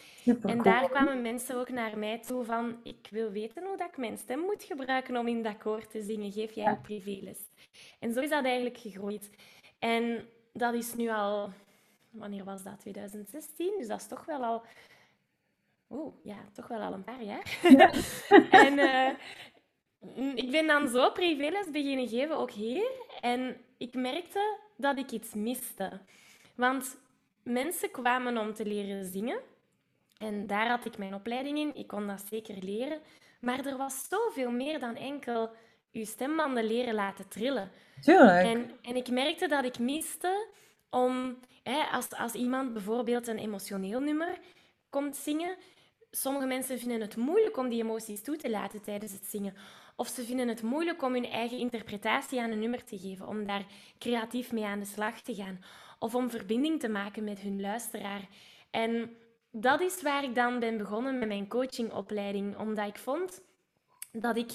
en 0.41 0.61
daar 0.61 0.89
kwamen 0.89 1.21
mensen 1.21 1.57
ook 1.57 1.69
naar 1.69 1.97
mij 1.97 2.19
toe 2.19 2.43
van, 2.43 2.79
ik 2.83 3.07
wil 3.11 3.31
weten 3.31 3.63
hoe 3.63 3.77
dat 3.77 3.87
ik 3.87 3.97
mijn 3.97 4.17
stem 4.17 4.39
moet 4.39 4.63
gebruiken 4.63 5.17
om 5.17 5.27
in 5.27 5.43
dat 5.43 5.57
koor 5.57 5.87
te 5.87 6.01
zingen. 6.01 6.31
Geef 6.31 6.51
jij 6.51 6.71
ook 6.71 6.81
privéles? 6.81 7.39
En 7.99 8.13
zo 8.13 8.21
is 8.21 8.29
dat 8.29 8.43
eigenlijk 8.43 8.77
gegroeid. 8.77 9.29
En 9.79 10.27
dat 10.53 10.73
is 10.73 10.95
nu 10.95 11.09
al, 11.09 11.49
wanneer 12.17 12.43
was 12.43 12.63
dat? 12.63 12.79
2016? 12.79 13.73
Dus 13.77 13.87
dat 13.87 13.99
is 13.99 14.07
toch 14.07 14.25
wel 14.25 14.43
al, 14.43 14.63
oh 15.87 16.23
ja, 16.23 16.37
toch 16.53 16.67
wel 16.67 16.81
al 16.81 16.93
een 16.93 17.03
paar 17.03 17.23
jaar. 17.23 17.59
en 18.63 18.77
uh, 18.77 19.09
ik 20.35 20.51
ben 20.51 20.67
dan 20.67 20.87
zo 20.87 21.11
privéles 21.11 21.71
beginnen 21.71 22.07
geven, 22.07 22.37
ook 22.37 22.51
hier. 22.51 22.91
En 23.21 23.57
ik 23.77 23.93
merkte 23.93 24.57
dat 24.77 24.97
ik 24.97 25.11
iets 25.11 25.33
miste. 25.33 26.01
Want 26.55 26.97
mensen 27.43 27.91
kwamen 27.91 28.37
om 28.37 28.53
te 28.53 28.65
leren 28.65 29.05
zingen. 29.05 29.39
En 30.17 30.47
daar 30.47 30.67
had 30.67 30.85
ik 30.85 30.97
mijn 30.97 31.13
opleiding 31.13 31.57
in. 31.57 31.75
Ik 31.75 31.87
kon 31.87 32.07
dat 32.07 32.23
zeker 32.29 32.55
leren. 32.59 32.99
Maar 33.39 33.65
er 33.65 33.77
was 33.77 34.07
zoveel 34.09 34.51
meer 34.51 34.79
dan 34.79 34.95
enkel 34.95 35.49
je 35.91 36.05
stembanden 36.05 36.63
leren 36.63 36.93
laten 36.93 37.27
trillen. 37.27 37.71
Tuurlijk. 38.01 38.45
En, 38.45 38.71
en 38.81 38.95
ik 38.95 39.09
merkte 39.09 39.47
dat 39.47 39.65
ik 39.65 39.79
miste 39.79 40.47
om, 40.89 41.37
als, 41.91 42.09
als 42.09 42.33
iemand 42.33 42.73
bijvoorbeeld 42.73 43.27
een 43.27 43.37
emotioneel 43.37 43.99
nummer 43.99 44.39
komt 44.89 45.15
zingen, 45.15 45.57
sommige 46.11 46.45
mensen 46.45 46.79
vinden 46.79 47.01
het 47.01 47.15
moeilijk 47.15 47.57
om 47.57 47.69
die 47.69 47.83
emoties 47.83 48.21
toe 48.21 48.37
te 48.37 48.49
laten 48.49 48.81
tijdens 48.81 49.11
het 49.11 49.25
zingen. 49.25 49.53
Of 49.95 50.07
ze 50.07 50.23
vinden 50.23 50.47
het 50.47 50.61
moeilijk 50.61 51.01
om 51.01 51.13
hun 51.13 51.25
eigen 51.25 51.57
interpretatie 51.57 52.41
aan 52.41 52.51
een 52.51 52.59
nummer 52.59 52.83
te 52.83 52.97
geven, 52.97 53.27
om 53.27 53.45
daar 53.45 53.65
creatief 53.99 54.51
mee 54.51 54.65
aan 54.65 54.79
de 54.79 54.85
slag 54.85 55.21
te 55.21 55.35
gaan. 55.35 55.63
Of 55.99 56.15
om 56.15 56.29
verbinding 56.29 56.79
te 56.79 56.89
maken 56.89 57.23
met 57.23 57.39
hun 57.39 57.61
luisteraar. 57.61 58.27
En 58.71 59.15
dat 59.51 59.81
is 59.81 60.01
waar 60.01 60.23
ik 60.23 60.35
dan 60.35 60.59
ben 60.59 60.77
begonnen 60.77 61.19
met 61.19 61.27
mijn 61.27 61.47
coachingopleiding, 61.47 62.57
omdat 62.57 62.87
ik 62.87 62.97
vond 62.97 63.41
dat 64.11 64.37
ik 64.37 64.51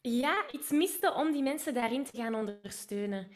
ja, 0.00 0.44
iets 0.52 0.70
miste 0.70 1.14
om 1.14 1.32
die 1.32 1.42
mensen 1.42 1.74
daarin 1.74 2.04
te 2.04 2.16
gaan 2.16 2.34
ondersteunen. 2.34 3.28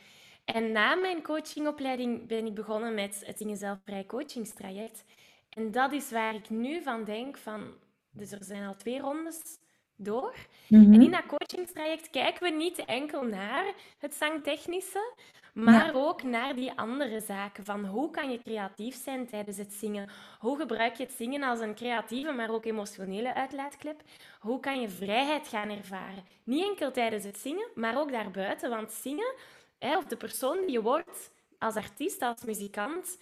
En 0.44 0.72
na 0.72 0.94
mijn 0.94 1.22
coachingopleiding 1.22 2.26
ben 2.26 2.46
ik 2.46 2.54
begonnen 2.54 2.94
met 2.94 3.22
het 3.26 3.38
Dingen 3.38 3.56
Zelfvrij 3.56 4.06
coachingstraject. 4.06 5.04
En 5.48 5.70
dat 5.70 5.92
is 5.92 6.10
waar 6.10 6.34
ik 6.34 6.50
nu 6.50 6.82
van 6.82 7.04
denk 7.04 7.36
van... 7.36 7.74
Dus 8.10 8.32
er 8.32 8.44
zijn 8.44 8.66
al 8.66 8.76
twee 8.76 9.00
rondes 9.00 9.58
door. 9.96 10.34
En 10.68 11.02
in 11.02 11.10
dat 11.10 11.26
coachingstraject 11.26 12.10
kijken 12.10 12.42
we 12.42 12.56
niet 12.56 12.84
enkel 12.84 13.22
naar 13.22 13.64
het 13.98 14.14
zangtechnische, 14.14 15.14
maar 15.54 15.94
ook 15.94 16.22
naar 16.22 16.54
die 16.54 16.72
andere 16.72 17.20
zaken. 17.20 17.64
Van 17.64 17.84
hoe 17.84 18.10
kan 18.10 18.30
je 18.30 18.42
creatief 18.42 19.02
zijn 19.02 19.26
tijdens 19.26 19.56
het 19.56 19.72
zingen? 19.72 20.08
Hoe 20.38 20.58
gebruik 20.58 20.96
je 20.96 21.02
het 21.02 21.12
zingen 21.12 21.42
als 21.42 21.60
een 21.60 21.74
creatieve, 21.74 22.32
maar 22.32 22.50
ook 22.50 22.64
emotionele 22.64 23.34
uitlaatklep? 23.34 24.02
Hoe 24.40 24.60
kan 24.60 24.80
je 24.80 24.88
vrijheid 24.88 25.48
gaan 25.48 25.70
ervaren? 25.70 26.24
Niet 26.44 26.64
enkel 26.64 26.90
tijdens 26.90 27.24
het 27.24 27.38
zingen, 27.38 27.68
maar 27.74 27.98
ook 27.98 28.12
daarbuiten. 28.12 28.70
Want 28.70 28.92
zingen, 28.92 29.34
hè, 29.82 29.96
of 29.96 30.04
de 30.04 30.16
persoon 30.16 30.60
die 30.60 30.70
je 30.70 30.82
wordt 30.82 31.30
als 31.58 31.74
artiest, 31.74 32.22
als 32.22 32.44
muzikant, 32.44 33.18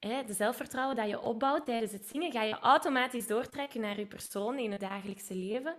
hè, 0.00 0.24
de 0.24 0.32
zelfvertrouwen 0.32 0.96
dat 0.96 1.08
je 1.08 1.20
opbouwt 1.20 1.64
tijdens 1.64 1.92
het 1.92 2.06
zingen, 2.06 2.32
ga 2.32 2.42
je 2.42 2.58
automatisch 2.58 3.26
doortrekken 3.26 3.80
naar 3.80 3.98
je 3.98 4.06
persoon 4.06 4.58
in 4.58 4.72
het 4.72 4.80
dagelijkse 4.80 5.34
leven. 5.34 5.76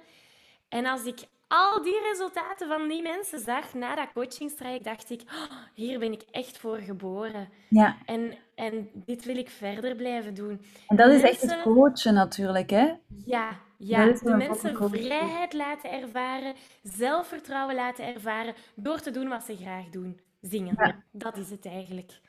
En 0.70 0.86
als 0.86 1.06
ik 1.06 1.20
al 1.54 1.82
die 1.82 2.00
resultaten 2.02 2.68
van 2.68 2.88
die 2.88 3.02
mensen 3.02 3.40
zag 3.40 3.74
na 3.74 3.96
dat 3.96 4.12
coachingstraject, 4.14 4.84
dacht 4.84 5.10
ik, 5.10 5.22
oh, 5.22 5.58
hier 5.74 6.00
ben 6.00 6.12
ik 6.12 6.24
echt 6.32 6.58
voor 6.58 6.78
geboren. 6.78 7.50
Ja. 7.70 7.98
En, 8.06 8.34
en 8.56 8.90
dit 8.94 9.26
wil 9.26 9.38
ik 9.38 9.50
verder 9.50 9.96
blijven 9.96 10.34
doen. 10.34 10.62
En 10.88 10.96
dat 10.96 11.12
is 11.12 11.22
echt 11.22 11.42
het 11.42 11.62
coachen 11.62 12.14
natuurlijk, 12.14 12.70
hè? 12.70 12.94
Ja, 13.26 13.50
ja. 13.78 14.06
de 14.06 14.36
mensen 14.36 14.90
vrijheid 14.90 15.54
laten 15.54 15.92
ervaren, 15.92 16.54
zelfvertrouwen 16.84 17.76
laten 17.76 18.06
ervaren, 18.06 18.54
door 18.76 19.00
te 19.00 19.12
doen 19.12 19.30
wat 19.30 19.44
ze 19.44 19.56
graag 19.56 19.90
doen. 19.90 20.20
Zingen. 20.42 20.76
Ja. 20.78 21.04
Dat 21.12 21.38
is 21.38 21.50
het 21.50 21.66
eigenlijk. 21.66 22.20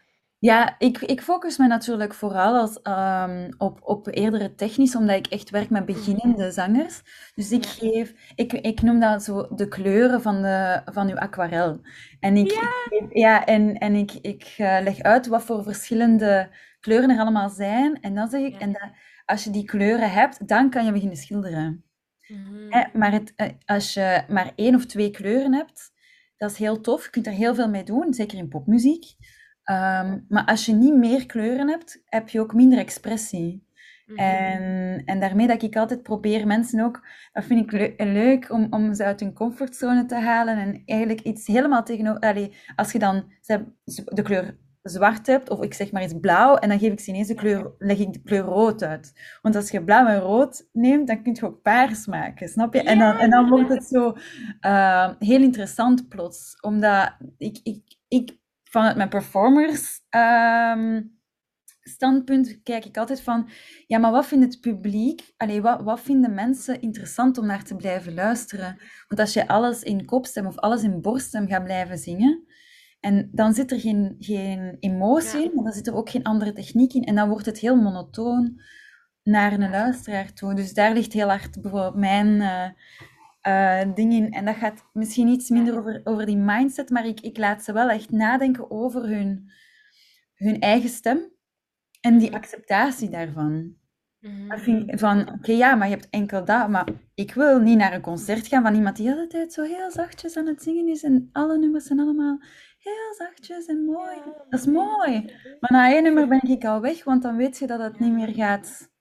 Ja, 0.45 0.75
ik, 0.79 0.99
ik 0.99 1.21
focus 1.21 1.59
me 1.59 1.67
natuurlijk 1.67 2.15
vooral 2.15 2.57
als, 2.57 2.83
ehm, 2.83 3.53
op, 3.59 3.79
op 3.83 4.07
eerdere 4.07 4.55
technisch, 4.55 4.97
omdat 4.97 5.17
ik 5.17 5.27
echt 5.27 5.51
werk 5.51 5.71
met 5.71 5.85
beginnende 5.85 6.51
zangers. 6.51 7.03
Dus 7.35 7.51
ik 7.51 7.67
geef, 7.67 8.15
ik, 8.35 8.53
ik 8.53 8.83
noem 8.83 9.01
dat 9.01 9.23
zo 9.23 9.55
de 9.55 9.69
kleuren 9.69 10.23
van, 10.23 10.43
de, 10.43 10.83
van 10.85 11.09
uw 11.09 11.17
aquarel. 11.17 11.81
En 12.21 12.37
ik, 12.37 12.51
ja. 12.51 13.09
ja, 13.11 13.45
en, 13.45 13.79
en 13.79 13.95
ik, 13.95 14.13
ik 14.13 14.55
uh, 14.59 14.79
leg 14.83 15.01
uit 15.01 15.27
wat 15.27 15.43
voor 15.43 15.63
verschillende 15.63 16.49
kleuren 16.81 17.11
er 17.11 17.21
allemaal 17.21 17.49
zijn. 17.49 18.01
En 18.01 18.15
dan 18.15 18.29
zeg 18.29 18.41
ik, 18.41 18.61
en 18.61 18.73
dat, 18.73 18.91
als 19.25 19.45
je 19.45 19.51
die 19.51 19.65
kleuren 19.65 20.11
hebt, 20.11 20.49
dan 20.49 20.71
kan 20.71 20.85
je 20.85 20.93
beginnen 20.93 21.17
schilderen. 21.17 21.85
Mm 22.29 22.69
maar 22.93 23.13
het, 23.13 23.33
eh, 23.37 23.49
als 23.65 23.95
je 23.95 24.25
maar 24.29 24.53
één 24.55 24.75
of 24.75 24.87
twee 24.87 25.11
kleuren 25.11 25.55
hebt, 25.55 25.93
dat 26.37 26.51
is 26.51 26.59
heel 26.59 26.81
tof. 26.81 27.05
Je 27.05 27.11
kunt 27.11 27.27
er 27.27 27.33
heel 27.33 27.55
veel 27.55 27.69
mee 27.69 27.85
doen, 27.85 28.15
zeker 28.15 28.39
in 28.39 28.49
popmuziek. 28.49 29.05
Ehm, 29.65 30.19
maar 30.29 30.45
als 30.45 30.67
je 30.67 30.73
niet 30.73 30.95
meer 30.95 31.27
kleuren 31.27 31.69
hebt, 31.69 32.03
heb 32.05 32.29
je 32.29 32.41
ook 32.41 32.55
minder 32.55 32.79
expressie. 32.79 33.67
Mhm. 34.07 34.19
En, 34.19 35.03
en 35.05 35.21
daarmee 35.21 35.47
dat 35.47 35.63
ik 35.63 35.77
altijd 35.77 36.03
probeer 36.03 36.47
mensen 36.47 36.85
ook, 36.85 37.07
dat 37.33 37.45
vind 37.45 37.73
ik 37.73 37.97
leuk 37.97 38.53
om, 38.53 38.67
om 38.71 38.95
ze 38.95 39.05
uit 39.05 39.21
hun 39.21 39.33
comfortzone 39.33 40.07
te 40.07 40.15
halen 40.15 40.59
en 40.59 40.83
eigenlijk 40.87 41.21
iets 41.21 41.47
helemaal 41.47 41.85
tegenover. 41.85 42.21
Allee, 42.21 42.53
als 42.77 42.93
je 42.93 42.99
dan 42.99 43.33
de 44.05 44.23
kleur 44.23 44.57
zwart 44.83 45.27
hebt, 45.27 45.51
of 45.51 45.63
ik 45.63 45.75
zeg 45.75 45.93
maar 45.93 46.03
iets 46.03 46.19
blauw, 46.21 46.57
en 46.57 46.69
dan 46.69 46.79
geef 46.79 46.93
ik 46.93 47.01
ze 47.01 47.11
ineens 47.11 47.29
de 47.29 47.35
kleur, 47.35 47.75
leg 47.79 47.99
ik 47.99 48.13
de 48.13 48.23
kleur 48.23 48.45
rood 48.45 48.83
uit. 48.83 49.39
Want 49.43 49.57
als 49.57 49.71
je 49.71 49.85
blauw 49.85 50.07
en 50.07 50.21
rood 50.21 50.69
neemt, 50.73 51.07
dan 51.07 51.23
kun 51.23 51.35
je 51.35 51.47
ook 51.47 51.63
paars 51.63 52.07
maken, 52.07 52.49
snap 52.49 52.75
je? 52.75 52.83
en, 52.83 52.99
dan, 52.99 53.19
en 53.19 53.31
dan 53.31 53.49
wordt 53.49 53.69
het 53.69 53.85
zo 53.85 54.17
uh, 54.61 55.11
heel 55.19 55.41
interessant 55.41 56.09
plots. 56.09 56.61
Omdat 56.61 57.17
ik, 57.39 57.61
ik, 57.63 57.83
ik 58.09 58.39
vanuit 58.75 58.97
mijn 58.97 59.09
performers 59.09 60.01
ehm, 60.09 61.03
standpunt 61.81 62.63
kijk 62.63 62.85
ik 62.85 62.97
altijd 62.97 63.21
van, 63.21 63.49
ja, 63.87 63.99
maar 63.99 64.11
wat 64.11 64.27
vindt 64.27 64.45
het 64.45 64.61
publiek? 64.61 65.35
Allee, 65.37 65.63
wat, 65.63 65.83
wat 65.83 66.01
vinden 66.01 66.35
mensen 66.35 66.81
interessant 66.81 67.39
om 67.39 67.47
naar 67.47 67.65
te 67.65 67.77
blijven 67.77 68.15
luisteren? 68.15 68.79
Want 69.09 69.21
als 69.21 69.33
je 69.33 69.49
alles 69.49 69.83
in 69.83 70.05
kopstem 70.05 70.47
of 70.47 70.57
alles 70.57 70.83
in 70.83 71.01
borststem 71.01 71.47
gaat 71.47 71.65
blijven 71.65 71.99
zingen, 71.99 72.47
en 73.01 73.29
dan 73.33 73.55
zit 73.55 73.71
er 73.71 73.81
geen, 73.81 74.17
geen 74.19 74.77
emotie 74.81 75.45
in, 75.45 75.55
maar 75.55 75.65
dan 75.65 75.73
zit 75.73 75.87
er 75.87 75.95
ook 75.95 76.11
geen 76.11 76.23
andere 76.23 76.53
techniek 76.53 76.93
in. 76.93 77.05
En 77.05 77.15
dan 77.15 77.29
wordt 77.29 77.47
het 77.47 77.59
heel 77.59 77.77
monotoon 77.77 78.61
naar 79.23 79.53
een 79.53 79.71
luisteraar 79.71 80.33
toe. 80.33 80.55
Dus 80.55 80.73
daar 80.73 80.93
ligt 80.93 81.13
heel 81.13 81.29
hard 81.29 81.63
bijvoorbeeld 81.63 81.95
mijn, 81.95 82.29
uh, 82.29 82.69
uh, 83.49 83.95
dingen. 83.95 84.31
En 84.31 84.45
dat 84.45 84.57
gaat 84.57 84.85
misschien 84.93 85.29
iets 85.29 85.51
minder 85.51 85.79
over, 85.79 86.01
over 86.05 86.27
die 86.27 86.37
mindset, 86.37 86.91
maar 86.91 87.07
ik, 87.07 87.21
ik 87.21 87.39
laat 87.39 87.65
ze 87.65 87.73
wel 87.73 87.91
echt 87.91 88.11
nadenken 88.11 88.71
over 88.71 89.09
hun, 89.09 89.51
hun 90.35 90.61
eigen 90.61 90.89
stem 90.89 91.33
en 92.01 92.19
die 92.19 92.35
acceptatie 92.35 93.09
daarvan. 93.09 93.53
Mm 94.21 94.53
Van, 94.99 95.33
oké, 95.33 95.53
ja, 95.53 95.75
maar 95.75 95.89
je 95.89 95.95
hebt 95.95 96.11
enkel 96.11 96.45
dat, 96.45 96.69
maar 96.69 96.89
ik 97.15 97.35
wil 97.35 97.61
niet 97.61 97.79
naar 97.79 97.93
een 97.93 98.01
concert 98.01 98.47
gaan 98.47 98.63
van 98.63 98.75
iemand 98.75 98.97
die 98.97 99.07
de 99.07 99.13
hele 99.13 99.27
tijd 99.27 99.53
zo 99.53 99.63
heel 99.63 99.91
zachtjes 99.91 100.37
aan 100.37 100.47
het 100.47 100.63
zingen 100.63 100.89
is 100.89 101.03
en 101.03 101.29
alle 101.33 101.59
nummers 101.59 101.85
zijn 101.85 102.01
allemaal 102.01 102.39
heel 102.79 103.15
zachtjes 103.19 103.67
en 103.67 103.85
mooi. 103.85 104.17
dat 104.49 104.61
is 104.61 104.67
mooi. 104.67 105.33
Maar 105.61 105.73
na 105.73 105.93
één 105.93 106.03
nummer 106.03 106.29
ben 106.29 106.43
ik 106.43 106.65
al 106.65 106.81
weg, 106.81 107.05
want 107.05 107.23
dan 107.23 107.37
weet 107.37 107.59
je 107.59 107.67
dat 107.67 107.81
het 107.81 107.99
niet 107.99 108.13
meer 108.13 108.35
gaat 108.35 108.93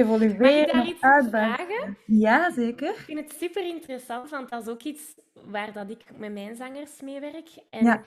evolueren. 0.00 0.76
Mag 0.76 0.86
ik 0.88 1.00
daar 1.00 1.18
iets 1.20 1.28
vragen? 1.30 1.96
Ja, 2.06 2.50
zeker. 2.50 2.88
Ik 2.88 2.96
vind 2.96 3.18
het 3.18 3.34
super 3.38 3.66
interessant, 3.66 4.30
want 4.30 4.50
dat 4.50 4.62
is 4.62 4.68
ook 4.68 4.82
iets 4.82 5.14
waar 5.44 5.72
dat 5.72 5.90
ik 5.90 6.04
met 6.16 6.32
mijn 6.32 6.56
zangers 6.56 7.00
mee 7.00 7.20
werk. 7.20 7.48
En 7.70 7.84
ja. 7.84 8.02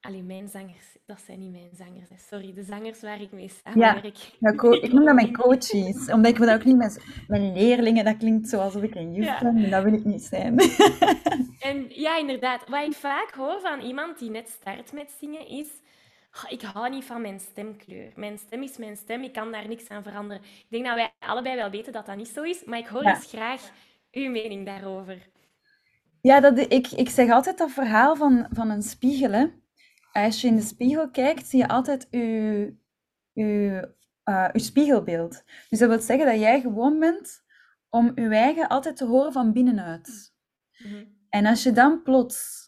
Alleen 0.00 0.26
mijn 0.26 0.48
zangers, 0.48 0.96
dat 1.06 1.20
zijn 1.20 1.38
niet 1.38 1.50
mijn 1.50 1.70
zangers. 1.72 2.26
Sorry, 2.28 2.52
de 2.52 2.62
zangers 2.62 3.00
waar 3.00 3.20
ik 3.20 3.32
mee 3.32 3.48
samenwerk. 3.48 4.16
Ja, 4.16 4.52
ja 4.60 4.80
ik 4.80 4.92
noem 4.92 5.04
dat 5.04 5.14
mijn 5.14 5.32
coaches. 5.32 6.10
Omdat 6.12 6.32
ik 6.32 6.38
wil 6.38 6.52
ook 6.52 6.64
niet 6.64 6.76
met 6.76 7.04
mijn 7.26 7.52
leerlingen, 7.52 8.04
dat 8.04 8.16
klinkt 8.16 8.48
zoals 8.48 8.74
ik 8.74 8.94
een 8.94 9.12
juf 9.12 9.38
ben, 9.38 9.56
en 9.56 9.70
dat 9.70 9.82
wil 9.82 9.92
ik 9.92 10.04
niet 10.04 10.22
zijn. 10.22 10.58
En 11.60 11.86
ja, 11.88 12.18
inderdaad. 12.18 12.68
Wat 12.68 12.86
ik 12.86 12.92
vaak 12.92 13.30
hoor 13.34 13.60
van 13.60 13.80
iemand 13.80 14.18
die 14.18 14.30
net 14.30 14.48
start 14.48 14.92
met 14.92 15.16
zingen 15.18 15.48
is 15.48 15.68
ik 16.48 16.62
hou 16.62 16.90
niet 16.90 17.04
van 17.04 17.20
mijn 17.20 17.40
stemkleur. 17.40 18.12
Mijn 18.16 18.38
stem 18.38 18.62
is 18.62 18.76
mijn 18.76 18.96
stem, 18.96 19.22
ik 19.22 19.32
kan 19.32 19.52
daar 19.52 19.68
niks 19.68 19.88
aan 19.88 20.02
veranderen. 20.02 20.42
Ik 20.42 20.66
denk 20.68 20.84
dat 20.84 20.94
wij 20.94 21.12
allebei 21.18 21.56
wel 21.56 21.70
weten 21.70 21.92
dat 21.92 22.06
dat 22.06 22.16
niet 22.16 22.28
zo 22.28 22.42
is, 22.42 22.64
maar 22.64 22.78
ik 22.78 22.86
hoor 22.86 23.02
ja. 23.02 23.14
eens 23.14 23.26
graag 23.26 23.70
uw 24.12 24.30
mening 24.30 24.66
daarover. 24.66 25.28
Ja, 26.20 26.40
dat, 26.40 26.58
ik, 26.58 26.86
ik 26.86 27.08
zeg 27.08 27.30
altijd 27.30 27.58
dat 27.58 27.70
verhaal 27.70 28.16
van, 28.16 28.46
van 28.50 28.70
een 28.70 28.82
spiegel. 28.82 29.30
Hè. 29.30 29.46
Als 30.12 30.40
je 30.40 30.46
in 30.46 30.56
de 30.56 30.62
spiegel 30.62 31.10
kijkt, 31.10 31.46
zie 31.46 31.58
je 31.58 31.68
altijd 31.68 32.06
je, 32.10 32.74
je 33.32 33.94
uh, 34.24 34.48
je 34.52 34.58
spiegelbeeld. 34.58 35.42
Dus 35.68 35.78
dat 35.78 35.88
wil 35.88 36.00
zeggen 36.00 36.26
dat 36.26 36.38
jij 36.38 36.60
gewoon 36.60 36.98
bent 36.98 37.44
om 37.88 38.12
je 38.14 38.28
eigen 38.28 38.68
altijd 38.68 38.96
te 38.96 39.04
horen 39.04 39.32
van 39.32 39.52
binnenuit. 39.52 40.34
Mhm. 40.78 41.04
En 41.28 41.46
als 41.46 41.62
je 41.62 41.72
dan 41.72 42.02
plots 42.02 42.65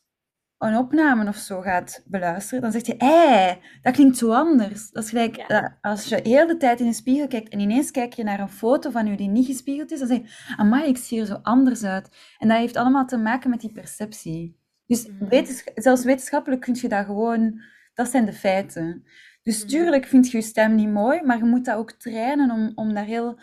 een 0.58 0.76
opname 0.76 1.28
of 1.28 1.36
zo 1.36 1.60
gaat 1.60 2.02
beluisteren, 2.06 2.62
dan 2.62 2.72
zeg 2.72 2.86
je, 2.86 2.94
hé, 2.98 3.58
dat 3.82 3.92
klinkt 3.94 4.16
zo 4.16 4.32
anders. 4.32 4.90
Dat 4.90 5.04
is 5.04 5.10
gelijk 5.10 5.44
als 5.80 6.04
je 6.04 6.20
heel 6.22 6.46
de 6.46 6.56
tijd 6.56 6.80
in 6.80 6.86
de 6.86 6.92
spiegel 6.92 7.26
kijkt 7.26 7.48
en 7.48 7.60
ineens 7.60 7.90
kijk 7.90 8.12
je 8.12 8.24
naar 8.24 8.40
een 8.40 8.48
foto 8.48 8.90
van 8.90 9.06
je 9.06 9.16
die 9.16 9.28
niet 9.28 9.46
gespiegeld 9.46 9.90
is, 9.92 9.98
dan 9.98 10.08
zeg 10.08 10.18
je, 10.18 10.54
amai, 10.56 10.88
ik 10.88 10.96
zie 10.96 11.20
er 11.20 11.26
zo 11.26 11.38
anders 11.42 11.84
uit. 11.84 12.16
En 12.38 12.48
dat 12.48 12.56
heeft 12.56 12.76
allemaal 12.76 13.06
te 13.06 13.16
maken 13.16 13.50
met 13.50 13.60
die 13.60 13.72
perceptie. 13.72 14.58
Dus 14.86 15.08
mhm. 15.18 15.44
zelfs 15.74 16.04
wetenschappelijk 16.04 16.60
kun 16.60 16.76
je 16.80 16.88
dat 16.88 17.04
gewoon, 17.04 17.60
dat 17.94 18.08
zijn 18.08 18.24
de 18.24 18.32
feiten. 18.32 19.04
Dus 19.42 19.58
mhm. 19.60 19.68
tuurlijk 19.68 20.06
vind 20.06 20.30
je 20.30 20.36
je 20.36 20.42
stem 20.42 20.74
niet 20.74 20.92
mooi, 20.92 21.22
maar 21.22 21.36
je 21.36 21.44
moet 21.44 21.64
dat 21.64 21.76
ook 21.76 21.92
trainen 21.92 22.50
om, 22.50 22.72
om 22.74 22.94
daar 22.94 23.04
heel 23.04 23.40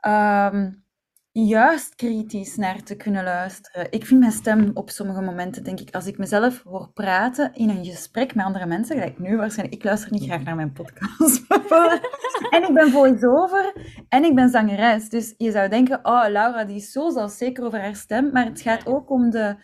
ehm, 0.00 0.70
juist 1.42 1.94
kritisch 1.94 2.56
naar 2.56 2.82
te 2.82 2.96
kunnen 2.96 3.24
luisteren. 3.24 3.86
Ik 3.90 4.06
vind 4.06 4.20
mijn 4.20 4.32
stem 4.32 4.70
op 4.74 4.90
sommige 4.90 5.20
momenten, 5.20 5.64
denk 5.64 5.80
ik, 5.80 5.94
als 5.94 6.06
ik 6.06 6.18
mezelf 6.18 6.62
hoor 6.62 6.90
praten 6.92 7.54
in 7.54 7.68
een 7.68 7.84
gesprek 7.84 8.34
met 8.34 8.44
andere 8.44 8.66
mensen, 8.66 8.96
gelijk 8.96 9.18
nu 9.18 9.36
waarschijnlijk, 9.36 9.78
ik 9.78 9.84
luister 9.84 10.12
niet 10.12 10.24
graag 10.24 10.42
naar 10.42 10.56
mijn 10.56 10.72
podcast. 10.72 11.44
en 12.54 12.62
ik 12.62 12.74
ben 12.74 12.90
voice-over 12.90 13.72
en 14.08 14.24
ik 14.24 14.34
ben 14.34 14.48
zangeres. 14.48 15.08
Dus 15.08 15.34
je 15.38 15.50
zou 15.50 15.68
denken, 15.68 15.98
oh, 16.02 16.24
Laura, 16.28 16.64
die 16.64 16.76
is 16.76 16.92
zo 16.92 17.10
zelfzeker 17.10 17.64
over 17.64 17.80
haar 17.80 17.96
stem. 17.96 18.30
Maar 18.32 18.44
het 18.44 18.60
gaat 18.60 18.86
ook 18.86 19.10
om 19.10 19.30
de... 19.30 19.56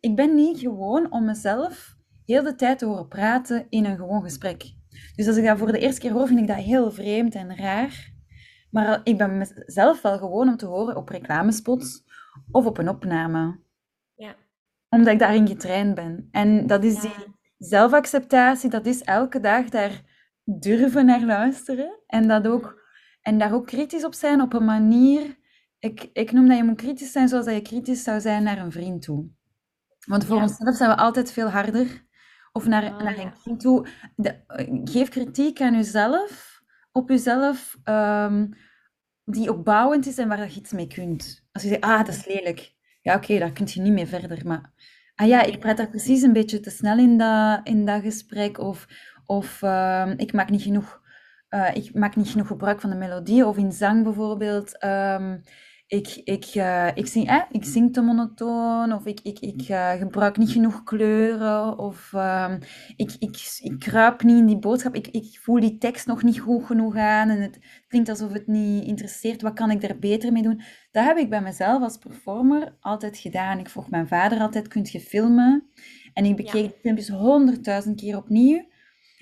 Ik 0.00 0.16
ben 0.16 0.34
niet 0.34 0.58
gewoon 0.58 1.12
om 1.12 1.24
mezelf 1.24 1.94
heel 2.24 2.42
de 2.42 2.54
tijd 2.54 2.78
te 2.78 2.86
horen 2.86 3.08
praten 3.08 3.66
in 3.68 3.84
een 3.84 3.96
gewoon 3.96 4.22
gesprek. 4.22 4.74
Dus 5.16 5.26
als 5.26 5.36
ik 5.36 5.44
dat 5.44 5.58
voor 5.58 5.72
de 5.72 5.78
eerste 5.78 6.00
keer 6.00 6.12
hoor, 6.12 6.26
vind 6.26 6.40
ik 6.40 6.46
dat 6.46 6.56
heel 6.56 6.90
vreemd 6.90 7.34
en 7.34 7.56
raar. 7.56 8.13
Maar 8.74 9.00
ik 9.04 9.18
ben 9.18 9.38
mezelf 9.38 10.02
wel 10.02 10.18
gewoon 10.18 10.48
om 10.48 10.56
te 10.56 10.66
horen 10.66 10.96
op 10.96 11.08
reclamespots 11.08 12.02
of 12.50 12.66
op 12.66 12.78
een 12.78 12.88
opname. 12.88 13.60
Ja. 14.14 14.34
Omdat 14.88 15.12
ik 15.12 15.18
daarin 15.18 15.48
getraind 15.48 15.94
ben. 15.94 16.28
En 16.30 16.66
dat 16.66 16.84
is 16.84 17.00
die 17.00 17.12
zelfacceptatie, 17.58 18.70
dat 18.70 18.86
is 18.86 19.02
elke 19.02 19.40
dag 19.40 19.68
daar 19.68 20.02
durven 20.44 21.06
naar 21.06 21.24
luisteren. 21.24 22.00
En, 22.06 22.28
dat 22.28 22.46
ook, 22.46 22.82
en 23.20 23.38
daar 23.38 23.54
ook 23.54 23.66
kritisch 23.66 24.04
op 24.04 24.14
zijn 24.14 24.40
op 24.40 24.52
een 24.52 24.64
manier... 24.64 25.38
Ik, 25.78 26.10
ik 26.12 26.32
noem 26.32 26.48
dat 26.48 26.56
je 26.56 26.64
moet 26.64 26.76
kritisch 26.76 27.12
zijn 27.12 27.28
zoals 27.28 27.44
dat 27.44 27.54
je 27.54 27.62
kritisch 27.62 28.02
zou 28.02 28.20
zijn 28.20 28.42
naar 28.42 28.58
een 28.58 28.72
vriend 28.72 29.02
toe. 29.02 29.28
Want 30.06 30.24
voor 30.24 30.40
onszelf 30.40 30.76
zijn 30.76 30.90
we 30.90 30.96
altijd 30.96 31.32
veel 31.32 31.48
harder. 31.48 32.06
Of 32.52 32.66
naar, 32.66 32.92
ah, 32.92 33.02
naar 33.02 33.18
een 33.18 33.32
kind 33.42 33.60
toe. 33.60 33.86
De, 34.16 34.42
geef 34.84 35.08
kritiek 35.08 35.60
aan 35.60 35.74
jezelf 35.74 36.53
op 36.96 37.08
jezelf 37.08 37.78
um, 37.84 38.54
die 39.24 39.50
ook 39.50 39.64
bouwend 39.64 40.06
is 40.06 40.18
en 40.18 40.28
waar 40.28 40.50
je 40.50 40.60
iets 40.60 40.72
mee 40.72 40.86
kunt. 40.86 41.46
Als 41.52 41.62
je 41.62 41.68
zegt, 41.68 41.80
ah, 41.80 41.98
dat 41.98 42.08
is 42.08 42.26
lelijk. 42.26 42.74
Ja, 43.00 43.14
oké, 43.14 43.38
daar 43.38 43.52
kun 43.52 43.66
je 43.68 43.80
niet 43.80 43.92
meer 43.92 44.06
verder. 44.06 44.46
Maar, 44.46 44.72
ah 45.14 45.28
ja, 45.28 45.42
ik 45.42 45.58
praat 45.58 45.76
daar 45.76 45.88
precies 45.88 46.22
een 46.22 46.32
beetje 46.32 46.60
te 46.60 46.70
snel 46.70 46.98
in 46.98 47.18
dat, 47.18 47.60
in 47.64 47.86
dat 47.86 48.02
gesprek. 48.02 48.58
Of, 48.58 48.86
of 49.26 49.62
uh, 49.62 50.12
ik 50.16 50.32
maak 50.32 50.50
niet 50.50 50.62
genoeg... 50.62 51.02
Uh, 51.50 51.74
ik 51.74 51.94
maak 51.94 52.16
niet 52.16 52.28
genoeg 52.28 52.46
gebruik 52.46 52.80
van 52.80 52.90
de 52.90 52.96
melodie. 52.96 53.46
Of 53.46 53.56
in 53.56 53.72
zang 53.72 54.02
bijvoorbeeld. 54.04 54.84
Um, 54.84 55.42
ik, 55.86 56.20
ik, 56.24 56.54
uh, 56.54 56.88
ik, 56.94 57.06
zing, 57.06 57.28
eh, 57.28 57.42
ik 57.50 57.64
zing 57.64 57.92
te 57.92 58.00
monotoon, 58.00 58.92
of 58.92 59.06
ik, 59.06 59.20
ik, 59.22 59.38
ik 59.40 59.68
uh, 59.68 59.92
gebruik 59.92 60.36
niet 60.36 60.50
genoeg 60.50 60.82
kleuren, 60.82 61.78
of 61.78 62.12
uh, 62.14 62.54
ik, 62.96 63.12
ik, 63.18 63.58
ik 63.60 63.78
kruip 63.78 64.22
niet 64.22 64.38
in 64.38 64.46
die 64.46 64.58
boodschap, 64.58 64.94
ik, 64.94 65.06
ik 65.06 65.38
voel 65.42 65.60
die 65.60 65.78
tekst 65.78 66.06
nog 66.06 66.22
niet 66.22 66.40
goed 66.40 66.66
genoeg 66.66 66.96
aan 66.96 67.28
en 67.28 67.40
het 67.40 67.58
klinkt 67.88 68.08
alsof 68.08 68.32
het 68.32 68.46
niet 68.46 68.84
interesseert, 68.84 69.42
wat 69.42 69.52
kan 69.52 69.70
ik 69.70 69.80
daar 69.80 69.98
beter 69.98 70.32
mee 70.32 70.42
doen? 70.42 70.62
Dat 70.92 71.04
heb 71.04 71.16
ik 71.16 71.30
bij 71.30 71.42
mezelf 71.42 71.82
als 71.82 71.98
performer 71.98 72.76
altijd 72.80 73.18
gedaan. 73.18 73.58
Ik 73.58 73.68
vroeg 73.68 73.90
mijn 73.90 74.08
vader 74.08 74.38
altijd, 74.38 74.68
kunt 74.68 74.90
je 74.90 75.00
filmen? 75.00 75.70
En 76.12 76.24
ik 76.24 76.36
bekeek 76.36 76.68
de 76.68 76.78
filmpjes 76.80 77.08
honderdduizend 77.08 78.00
keer 78.00 78.16
opnieuw. 78.16 78.66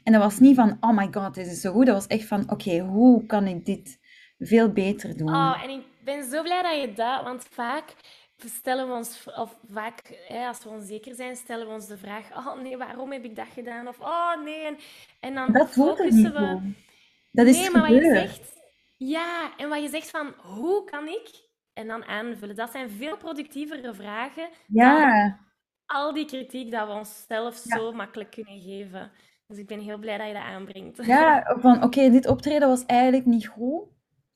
En 0.02 0.12
dat 0.12 0.22
was 0.22 0.38
niet 0.38 0.54
van, 0.54 0.76
oh 0.80 0.96
my 0.96 1.08
god, 1.10 1.34
dit 1.34 1.46
is 1.46 1.60
zo 1.60 1.72
goed. 1.72 1.86
Dat 1.86 1.94
was 1.94 2.06
echt 2.06 2.26
van, 2.26 2.50
oké, 2.50 2.78
hoe 2.78 3.26
kan 3.26 3.46
ik 3.46 3.66
dit 3.66 3.98
veel 4.38 4.72
beter 4.72 5.16
doen? 5.16 5.28
Oh, 5.28 5.62
en 5.62 5.70
ik 5.70 5.91
ben 6.04 6.24
zo 6.24 6.42
blij 6.42 6.62
dat 6.62 6.80
je 6.80 6.92
dat, 6.92 7.22
want 7.22 7.46
vaak 7.50 7.94
stellen 8.36 8.86
we 8.86 8.92
ons, 8.92 9.24
of 9.36 9.58
vaak 9.70 10.24
hè, 10.28 10.46
als 10.46 10.62
we 10.62 10.68
onzeker 10.68 11.14
zijn, 11.14 11.36
stellen 11.36 11.66
we 11.66 11.72
ons 11.72 11.86
de 11.86 11.96
vraag: 11.96 12.36
Oh 12.36 12.60
nee, 12.60 12.76
waarom 12.76 13.12
heb 13.12 13.24
ik 13.24 13.36
dat 13.36 13.48
gedaan? 13.54 13.88
Of 13.88 14.00
oh 14.00 14.42
nee. 14.44 14.64
En, 14.64 14.76
en 15.20 15.34
dan 15.34 15.52
dat 15.52 15.70
focussen 15.70 16.32
we. 16.32 16.72
Dat 17.32 17.46
is 17.46 17.56
nee, 17.56 17.70
maar 17.70 17.80
wat 17.80 17.90
je 17.90 18.10
zegt, 18.14 18.56
ja, 18.96 19.56
en 19.56 19.68
wat 19.68 19.82
je 19.82 19.88
zegt 19.88 20.10
van 20.10 20.34
hoe 20.36 20.84
kan 20.84 21.08
ik 21.08 21.30
en 21.72 21.86
dan 21.86 22.04
aanvullen, 22.04 22.56
dat 22.56 22.70
zijn 22.70 22.90
veel 22.90 23.16
productievere 23.16 23.94
vragen 23.94 24.48
ja. 24.66 25.10
dan 25.10 25.36
al 25.86 26.12
die 26.12 26.24
kritiek 26.24 26.70
dat 26.70 26.86
we 26.86 26.92
onszelf 26.92 27.56
zo 27.56 27.92
makkelijk 27.92 28.30
kunnen 28.30 28.60
geven. 28.60 29.10
Dus 29.46 29.58
ik 29.58 29.66
ben 29.66 29.80
heel 29.80 29.98
blij 29.98 30.18
dat 30.18 30.26
je 30.26 30.32
dat 30.32 30.42
aanbrengt. 30.42 31.06
Ja, 31.06 31.56
van 31.60 31.82
oké, 31.82 32.10
dit 32.10 32.26
optreden 32.26 32.68
was 32.68 32.86
eigenlijk 32.86 33.26
niet 33.26 33.46
goed. 33.46 33.82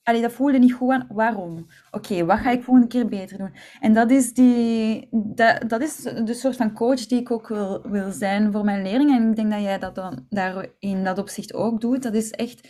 Allee, 0.07 0.21
dat 0.21 0.33
voelde 0.33 0.59
niet 0.59 0.73
goed 0.73 0.90
aan. 0.90 1.07
Waarom? 1.09 1.66
Oké, 1.90 2.25
wat 2.25 2.38
ga 2.38 2.51
ik 2.51 2.62
volgende 2.62 2.88
keer 2.88 3.09
beter 3.09 3.38
doen? 3.38 3.55
En 3.81 3.92
dat 3.92 4.11
is, 4.11 4.33
die, 4.33 5.09
dat, 5.11 5.69
dat 5.69 5.81
is 5.81 5.97
de 5.97 6.35
soort 6.35 6.57
van 6.57 6.73
coach 6.73 7.07
die 7.07 7.21
ik 7.21 7.31
ook 7.31 7.49
wil, 7.49 7.83
wil 7.90 8.11
zijn 8.11 8.53
voor 8.53 8.64
mijn 8.64 8.83
leerlingen. 8.83 9.23
En 9.23 9.29
ik 9.31 9.37
denk 9.37 9.51
dat 9.51 9.62
jij 9.62 9.79
dat 9.79 9.95
dan 9.95 10.27
daar 10.29 10.66
in 10.79 11.05
dat 11.05 11.19
opzicht 11.19 11.55
ook 11.55 11.81
doet. 11.81 12.03
Dat 12.03 12.14
is 12.14 12.31
echt 12.31 12.69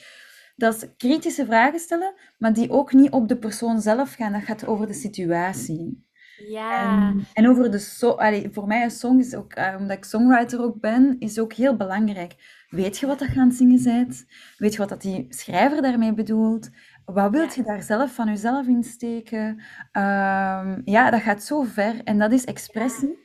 dat 0.57 0.75
is 0.75 0.89
kritische 0.97 1.45
vragen 1.45 1.79
stellen, 1.79 2.15
maar 2.39 2.53
die 2.53 2.71
ook 2.71 2.93
niet 2.93 3.11
op 3.11 3.29
de 3.29 3.37
persoon 3.37 3.81
zelf 3.81 4.15
gaan. 4.15 4.33
Dat 4.33 4.43
gaat 4.43 4.67
over 4.67 4.87
de 4.87 4.95
situatie. 4.95 6.05
Ja. 6.49 7.09
En, 7.09 7.27
en 7.33 7.49
over 7.49 7.71
de 7.71 7.79
so 7.79 8.11
Allee, 8.11 8.49
voor 8.53 8.67
mij 8.67 8.83
een 8.83 8.91
song 8.91 9.19
is 9.19 9.35
ook, 9.35 9.59
uh, 9.59 9.75
omdat 9.79 9.97
ik 9.97 10.05
songwriter 10.05 10.63
ook 10.63 10.81
ben, 10.81 11.17
is 11.19 11.39
ook 11.39 11.53
heel 11.53 11.77
belangrijk. 11.77 12.35
Weet 12.69 12.99
je 12.99 13.07
wat 13.07 13.19
dat 13.19 13.29
gaan 13.29 13.53
zingen 13.53 13.83
bent? 13.83 14.25
Weet 14.57 14.73
je 14.73 14.79
wat 14.79 14.89
dat 14.89 15.03
die 15.03 15.27
schrijver 15.29 15.83
daarmee 15.83 16.15
bedoelt? 16.15 16.71
Wat 17.07 17.31
wilt 17.31 17.55
je 17.55 17.63
daar 17.63 17.83
zelf 17.83 18.15
van 18.15 18.27
jezelf 18.27 18.67
in 18.67 18.85
steken? 18.85 19.49
Um, 19.93 20.83
ja, 20.85 21.11
dat 21.11 21.21
gaat 21.21 21.43
zo 21.43 21.63
ver. 21.63 22.01
En 22.05 22.19
dat 22.19 22.33
is 22.33 22.45
expressie. 22.45 23.25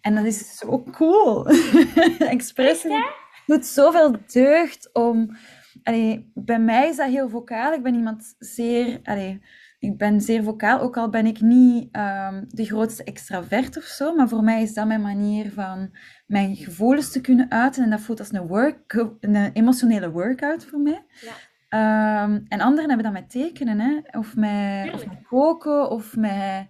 En 0.00 0.14
dat 0.14 0.24
is 0.24 0.56
zo 0.56 0.82
cool. 0.82 1.48
expressie 2.18 3.04
doet 3.46 3.66
zoveel 3.66 4.16
deugd 4.26 4.90
om... 4.92 5.36
Allee, 5.82 6.30
bij 6.34 6.60
mij 6.60 6.88
is 6.88 6.96
dat 6.96 7.08
heel 7.08 7.28
vocaal. 7.28 7.72
Ik 7.72 7.82
ben 7.82 7.94
iemand 7.94 8.34
zeer... 8.38 9.00
Allee, 9.02 9.40
ik 9.78 9.98
ben 9.98 10.20
zeer 10.20 10.42
vocaal, 10.42 10.80
ook 10.80 10.96
al 10.96 11.08
ben 11.10 11.26
ik 11.26 11.40
niet 11.40 11.96
um, 11.96 12.44
de 12.48 12.64
grootste 12.64 13.04
extravert 13.04 13.76
of 13.76 13.82
zo. 13.82 14.14
Maar 14.14 14.28
voor 14.28 14.42
mij 14.42 14.62
is 14.62 14.74
dat 14.74 14.86
mijn 14.86 15.00
manier 15.00 15.52
van 15.52 15.96
mijn 16.26 16.56
gevoelens 16.56 17.10
te 17.10 17.20
kunnen 17.20 17.50
uiten. 17.50 17.82
En 17.82 17.90
dat 17.90 18.00
voelt 18.00 18.18
als 18.18 18.32
een, 18.32 18.46
work, 18.46 18.92
een 19.20 19.52
emotionele 19.52 20.10
workout 20.10 20.64
voor 20.64 20.80
mij. 20.80 21.04
Ja. 21.20 21.32
Um, 21.68 22.44
en 22.48 22.60
anderen 22.60 22.88
hebben 22.88 23.12
dat 23.12 23.22
met 23.22 23.30
tekenen, 23.30 23.80
hè? 23.80 24.18
Of, 24.18 24.36
met, 24.36 24.92
of 24.94 25.06
met 25.06 25.22
koken, 25.22 25.90
of 25.90 26.16
met 26.16 26.66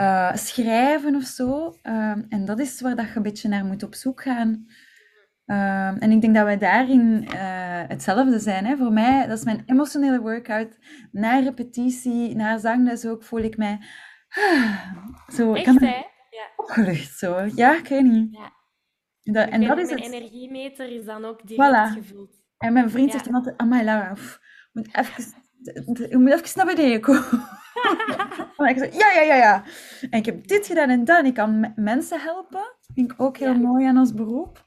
uh, 0.00 0.34
schrijven 0.34 1.14
of 1.14 1.22
zo. 1.22 1.78
Um, 1.82 2.26
en 2.28 2.44
dat 2.44 2.58
is 2.58 2.80
waar 2.80 2.96
dat 2.96 3.08
je 3.08 3.16
een 3.16 3.22
beetje 3.22 3.48
naar 3.48 3.64
moet 3.64 3.82
op 3.82 3.94
zoek 3.94 4.22
gaan. 4.22 4.66
Um, 5.46 5.98
en 5.98 6.10
ik 6.10 6.20
denk 6.20 6.34
dat 6.34 6.44
wij 6.44 6.58
daarin 6.58 7.22
uh, 7.22 7.30
hetzelfde 7.88 8.38
zijn. 8.38 8.64
Hè? 8.64 8.76
Voor 8.76 8.92
mij, 8.92 9.26
dat 9.26 9.38
is 9.38 9.44
mijn 9.44 9.62
emotionele 9.66 10.20
workout. 10.20 10.78
Na 11.12 11.38
repetitie, 11.38 12.34
na 12.36 12.58
zangles 12.58 13.06
ook, 13.06 13.24
voel 13.24 13.40
ik 13.40 13.56
mij... 13.56 13.78
zo, 15.36 15.54
Echt, 15.54 15.64
kan 15.64 15.76
hè? 15.76 15.86
Ja. 16.30 16.50
Opgelucht, 16.56 17.18
zo. 17.18 17.48
Ja, 17.54 17.76
ik 17.76 17.88
weet 17.88 18.02
niet. 18.02 18.32
Ja. 18.32 18.52
Dat, 19.32 19.48
en 19.48 19.66
dat 19.66 19.78
is 19.78 19.90
mijn 19.90 20.02
het... 20.02 20.12
energiemeter 20.12 20.88
is 20.88 21.04
dan 21.04 21.24
ook 21.24 21.46
direct 21.46 21.90
voilà. 21.90 21.92
gevoeld. 21.92 22.45
En 22.58 22.72
mijn 22.72 22.90
vriend 22.90 23.12
zegt 23.12 23.24
dan 23.24 23.34
altijd, 23.34 23.56
amai 23.56 23.84
Laura, 23.84 24.14
moet 24.72 24.96
even, 24.96 25.24
je 26.10 26.18
moet 26.18 26.32
even 26.32 26.50
naar 26.54 26.74
beneden 26.74 27.00
komen. 27.00 27.48
en 28.56 28.66
ik 28.66 28.78
zeg, 28.78 28.94
ja, 28.94 29.12
ja, 29.12 29.20
ja, 29.20 29.34
ja. 29.34 29.64
En 30.10 30.18
ik 30.18 30.26
heb 30.26 30.46
dit 30.46 30.66
gedaan 30.66 30.88
en 30.88 31.04
dat. 31.04 31.18
En 31.18 31.26
ik 31.26 31.34
kan 31.34 31.72
mensen 31.76 32.20
helpen. 32.20 32.60
Dat 32.60 32.90
vind 32.94 33.12
ik 33.12 33.20
ook 33.20 33.36
heel 33.36 33.54
mooi 33.54 33.86
aan 33.86 33.98
ons 33.98 34.14
beroep. 34.14 34.66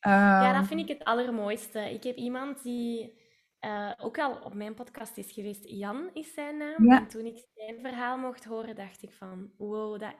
ja, 0.00 0.46
dat 0.46 0.54
ehm, 0.54 0.64
vind 0.64 0.80
ik 0.80 0.88
het 0.88 1.04
allermooiste. 1.04 1.92
Ik 1.92 2.02
heb 2.02 2.16
iemand 2.16 2.62
die 2.62 3.16
uh, 3.60 3.92
ook 3.98 4.18
al 4.18 4.34
op 4.34 4.54
mijn 4.54 4.74
podcast 4.74 5.16
is 5.16 5.32
geweest. 5.32 5.68
Jan 5.68 6.10
is 6.12 6.34
zijn 6.34 6.56
naam. 6.56 6.90
En 6.90 7.08
toen 7.08 7.26
ik 7.26 7.44
zijn 7.54 7.78
verhaal 7.82 8.18
mocht 8.18 8.44
horen, 8.44 8.74
dacht 8.74 9.02
ik 9.02 9.12
van, 9.12 9.50
wow, 9.56 10.00
dat, 10.00 10.14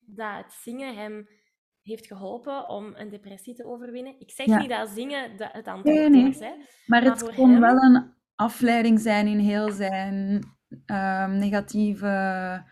dat 0.00 0.36
het 0.36 0.52
zingen 0.52 0.96
hem 0.96 1.28
heeft 1.86 2.06
geholpen 2.06 2.68
om 2.68 2.92
een 2.94 3.10
depressie 3.10 3.54
te 3.54 3.64
overwinnen. 3.64 4.14
Ik 4.18 4.30
zeg 4.30 4.46
niet 4.46 4.68
dat 4.68 4.88
zingen 4.88 5.30
het 5.36 5.68
antwoord 5.68 6.14
is, 6.14 6.38
hè. 6.38 6.52
Maar, 6.86 7.02
het 7.02 7.34
kon 7.34 7.60
wel 7.60 7.76
een 7.76 8.14
afleiding 8.34 9.00
zijn 9.00 9.26
in 9.26 9.38
heel 9.38 9.70
zijn 9.70 10.44
um, 10.86 11.38
negatieve... 11.38 12.64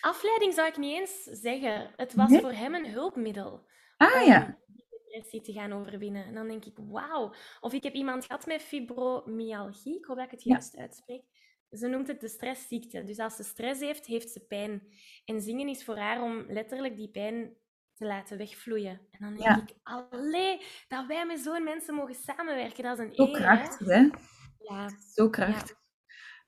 Afleiding 0.00 0.54
zou 0.54 0.68
ik 0.68 0.76
niet 0.76 0.98
eens 0.98 1.22
zeggen. 1.22 1.90
Het 1.96 2.14
was 2.14 2.38
voor 2.40 2.52
hem 2.52 2.74
een 2.74 2.90
hulpmiddel. 2.90 3.66
Ah 3.96 4.26
ja. 4.26 4.58
depressie 4.66 5.40
te 5.40 5.52
gaan 5.52 5.72
overwinnen. 5.72 6.24
En 6.24 6.34
dan 6.34 6.48
denk 6.48 6.64
ik, 6.64 6.76
wauw. 6.76 7.34
Of 7.60 7.72
ik 7.72 7.82
heb 7.82 7.94
iemand 7.94 8.24
gehad 8.24 8.46
met 8.46 8.62
fibromyalgie, 8.62 9.98
ik 9.98 10.04
hoop 10.04 10.16
dat 10.16 10.24
ik 10.24 10.30
het 10.30 10.42
juist 10.42 10.76
uitspreek. 10.76 11.22
Ze 11.70 11.88
noemt 11.88 12.08
het 12.08 12.20
de 12.20 12.28
stressziekte. 12.28 13.04
Dus 13.04 13.18
als 13.18 13.36
ze 13.36 13.42
stress 13.42 13.80
heeft, 13.80 14.06
heeft 14.06 14.30
ze 14.30 14.40
pijn. 14.40 14.82
En 15.24 15.40
zingen 15.40 15.68
is 15.68 15.84
voor 15.84 15.96
haar 15.96 16.22
om 16.22 16.44
letterlijk 16.48 16.96
die 16.96 17.10
pijn 17.10 17.56
te 18.02 18.08
laten 18.08 18.38
wegvloeien. 18.38 19.00
En 19.10 19.18
dan 19.20 19.34
denk 19.34 19.70
ik, 19.70 19.76
allee, 19.82 20.62
dat 20.88 21.06
wij 21.06 21.26
met 21.26 21.40
zo'n 21.40 21.64
mensen 21.64 21.94
mogen 21.94 22.14
samenwerken, 22.14 22.84
dat 22.84 22.98
is 22.98 23.04
een 23.04 23.14
Zo 23.14 23.26
krachtig, 23.26 23.86
hè? 23.86 24.08
Ja. 24.58 24.88
Zo 25.14 25.30
krachtig. 25.30 25.76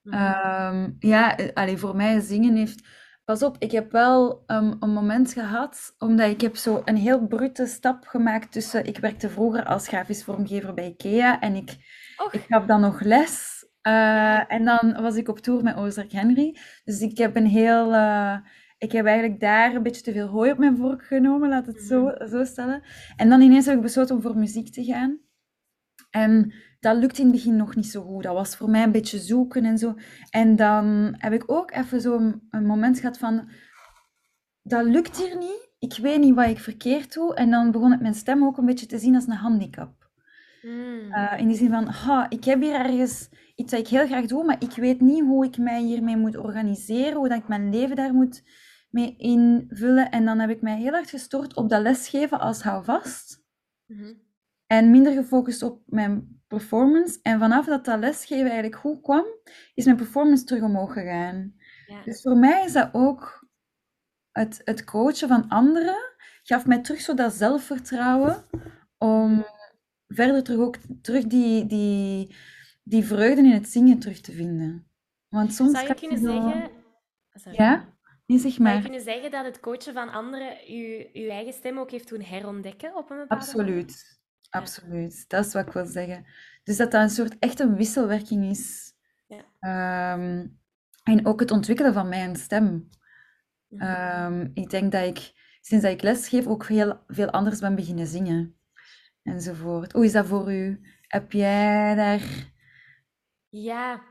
Ja, 0.02 0.72
um, 0.72 0.96
ja 0.98 1.38
allee, 1.54 1.76
voor 1.76 1.96
mij 1.96 2.20
zingen 2.20 2.56
heeft... 2.56 3.02
Pas 3.24 3.42
op, 3.42 3.56
ik 3.58 3.70
heb 3.70 3.92
wel 3.92 4.42
um, 4.46 4.76
een 4.80 4.92
moment 4.92 5.32
gehad, 5.32 5.94
omdat 5.98 6.30
ik 6.30 6.40
heb 6.40 6.56
zo 6.56 6.82
een 6.84 6.96
heel 6.96 7.26
brute 7.26 7.66
stap 7.66 8.06
gemaakt 8.06 8.52
tussen... 8.52 8.84
Ik 8.84 8.98
werkte 8.98 9.30
vroeger 9.30 9.64
als 9.64 9.88
grafisch 9.88 10.24
vormgever 10.24 10.74
bij 10.74 10.86
IKEA 10.86 11.40
en 11.40 11.54
ik, 11.54 11.70
ik 12.30 12.44
gaf 12.48 12.64
dan 12.64 12.80
nog 12.80 13.00
les. 13.00 13.66
Uh, 13.82 14.52
en 14.52 14.64
dan 14.64 15.02
was 15.02 15.16
ik 15.16 15.28
op 15.28 15.38
tour 15.38 15.62
met 15.62 15.76
Ozark 15.76 16.12
Henry. 16.12 16.58
Dus 16.84 17.00
ik 17.00 17.18
heb 17.18 17.36
een 17.36 17.46
heel... 17.46 17.92
Uh, 17.92 18.36
ik 18.84 18.92
heb 18.92 19.06
eigenlijk 19.06 19.40
daar 19.40 19.74
een 19.74 19.82
beetje 19.82 20.02
te 20.02 20.12
veel 20.12 20.26
hooi 20.26 20.50
op 20.50 20.58
mijn 20.58 20.76
vork 20.76 21.04
genomen, 21.04 21.48
laat 21.48 21.66
het 21.66 21.82
zo, 21.82 22.04
mhm. 22.04 22.28
zo 22.28 22.44
stellen. 22.44 22.82
En 23.16 23.28
dan 23.28 23.40
ineens 23.40 23.66
heb 23.66 23.76
ik 23.76 23.82
besloten 23.82 24.16
om 24.16 24.22
voor 24.22 24.36
muziek 24.36 24.72
te 24.72 24.84
gaan. 24.84 25.18
En 26.10 26.52
dat 26.80 26.96
lukt 26.96 27.18
in 27.18 27.24
het 27.24 27.34
begin 27.34 27.56
nog 27.56 27.74
niet 27.74 27.86
zo 27.86 28.02
goed. 28.02 28.22
Dat 28.22 28.34
was 28.34 28.56
voor 28.56 28.70
mij 28.70 28.82
een 28.82 28.92
beetje 28.92 29.18
zoeken 29.18 29.64
en 29.64 29.78
zo. 29.78 29.94
En 30.30 30.56
dan 30.56 31.14
heb 31.18 31.32
ik 31.32 31.50
ook 31.50 31.70
even 31.70 32.00
zo'n 32.00 32.46
een 32.50 32.66
moment 32.66 33.00
gehad 33.00 33.18
van... 33.18 33.48
Dat 34.62 34.84
lukt 34.84 35.16
hier 35.16 35.36
niet. 35.36 35.68
Ik 35.78 35.96
weet 35.96 36.20
niet 36.20 36.34
wat 36.34 36.48
ik 36.48 36.58
verkeerd 36.58 37.14
doe. 37.14 37.34
En 37.34 37.50
dan 37.50 37.70
begon 37.70 37.92
ik 37.92 38.00
mijn 38.00 38.14
stem 38.14 38.44
ook 38.44 38.58
een 38.58 38.64
beetje 38.64 38.86
te 38.86 38.98
zien 38.98 39.14
als 39.14 39.26
een 39.26 39.32
handicap. 39.32 40.04
Mm. 40.62 41.12
Uh, 41.12 41.32
in 41.36 41.48
die 41.48 41.56
zin 41.56 41.70
van, 41.70 41.86
ha, 41.86 42.26
ik 42.30 42.44
heb 42.44 42.60
hier 42.60 42.74
ergens 42.74 43.28
iets 43.56 43.70
dat 43.70 43.80
ik 43.80 43.88
heel 43.88 44.06
graag 44.06 44.26
doe, 44.26 44.44
maar 44.44 44.56
ik 44.58 44.72
weet 44.72 45.00
niet 45.00 45.24
hoe 45.24 45.44
ik 45.44 45.58
mij 45.58 45.82
hiermee 45.82 46.16
moet 46.16 46.36
organiseren, 46.36 47.14
hoe 47.14 47.28
dat 47.28 47.38
ik 47.38 47.48
mijn 47.48 47.70
leven 47.70 47.96
daar 47.96 48.14
moet 48.14 48.42
mee 48.94 49.16
invullen. 49.16 50.10
En 50.10 50.24
dan 50.24 50.38
heb 50.38 50.50
ik 50.50 50.62
mij 50.62 50.78
heel 50.78 50.92
hard 50.92 51.10
gestort 51.10 51.54
op 51.54 51.68
dat 51.68 51.82
lesgeven 51.82 52.40
als 52.40 52.62
houvast. 52.62 53.42
Mm 53.86 54.22
En 54.66 54.90
minder 54.90 55.12
gefocust 55.12 55.62
op 55.62 55.82
mijn 55.86 56.42
performance. 56.46 57.18
En 57.22 57.38
vanaf 57.38 57.66
dat 57.66 57.84
dat 57.84 57.98
lesgeven 57.98 58.44
eigenlijk 58.44 58.76
goed 58.76 59.00
kwam, 59.00 59.24
is 59.74 59.84
mijn 59.84 59.96
performance 59.96 60.44
terug 60.44 60.62
omhoog 60.62 60.92
gegaan. 60.92 61.54
Ja. 61.86 62.02
Dus 62.02 62.22
voor 62.22 62.36
mij 62.36 62.64
is 62.64 62.72
dat 62.72 62.88
ook 62.92 63.48
het, 64.30 64.60
het 64.64 64.84
coachen 64.84 65.28
van 65.28 65.48
anderen, 65.48 65.96
gaf 66.42 66.66
mij 66.66 66.80
terug 66.80 67.00
zo 67.00 67.14
dat 67.14 67.32
zelfvertrouwen 67.32 68.44
om 68.98 69.46
verder 70.08 70.42
terug 70.42 70.60
ook 70.60 70.76
terug 71.02 71.26
die, 71.26 71.66
die, 71.66 72.34
die 72.82 73.04
vreugde 73.04 73.42
in 73.42 73.50
het 73.50 73.68
zingen 73.68 73.98
terug 73.98 74.20
te 74.20 74.32
vinden. 74.32 74.86
Want 75.28 75.54
soms 75.54 75.70
Zou 75.70 75.86
je 75.86 75.94
kunnen 75.94 76.18
zeggen... 76.18 76.70
Ja? 77.52 77.93
Nee, 78.26 78.38
zeg 78.38 78.58
maar. 78.58 78.72
Zou 78.72 78.82
je 78.82 78.88
kunnen 78.90 79.12
zeggen 79.12 79.30
dat 79.30 79.44
het 79.44 79.60
coachen 79.60 79.92
van 79.92 80.12
anderen 80.12 80.72
je, 80.74 81.10
je 81.12 81.30
eigen 81.30 81.52
stem 81.52 81.78
ook 81.78 81.90
heeft 81.90 82.08
doen 82.08 82.20
herontdekken 82.20 82.96
op 82.96 83.10
een 83.10 83.16
bepaalde 83.16 83.44
Absoluut. 83.44 84.20
Absoluut. 84.50 85.28
Dat 85.28 85.46
is 85.46 85.52
wat 85.52 85.66
ik 85.66 85.72
wil 85.72 85.86
zeggen. 85.86 86.26
Dus 86.62 86.76
dat 86.76 86.90
dat 86.90 87.02
een 87.02 87.10
soort 87.10 87.38
echt 87.38 87.60
een 87.60 87.76
wisselwerking 87.76 88.44
is. 88.44 88.92
Ja. 89.26 89.44
Ehm, 89.60 90.46
en 91.02 91.26
ook 91.26 91.40
het 91.40 91.50
ontwikkelen 91.50 91.92
van 91.92 92.08
mijn 92.08 92.36
stem. 92.36 92.88
Mhm. 93.68 93.82
Ehm, 93.82 94.50
ik 94.54 94.70
denk 94.70 94.92
dat 94.92 95.06
ik, 95.06 95.32
sinds 95.60 95.84
dat 95.84 95.92
ik 95.92 96.02
lesgeef, 96.02 96.46
ook 96.46 96.66
heel 96.66 97.00
veel 97.06 97.30
anders 97.30 97.60
ben 97.60 97.74
beginnen 97.74 98.06
zingen. 98.06 98.58
Enzovoort. 99.22 99.92
Hoe 99.92 100.04
is 100.04 100.12
dat 100.12 100.26
voor 100.26 100.52
u? 100.52 100.80
Heb 101.08 101.32
jij 101.32 101.94
daar 101.94 102.52
ja, 103.56 104.02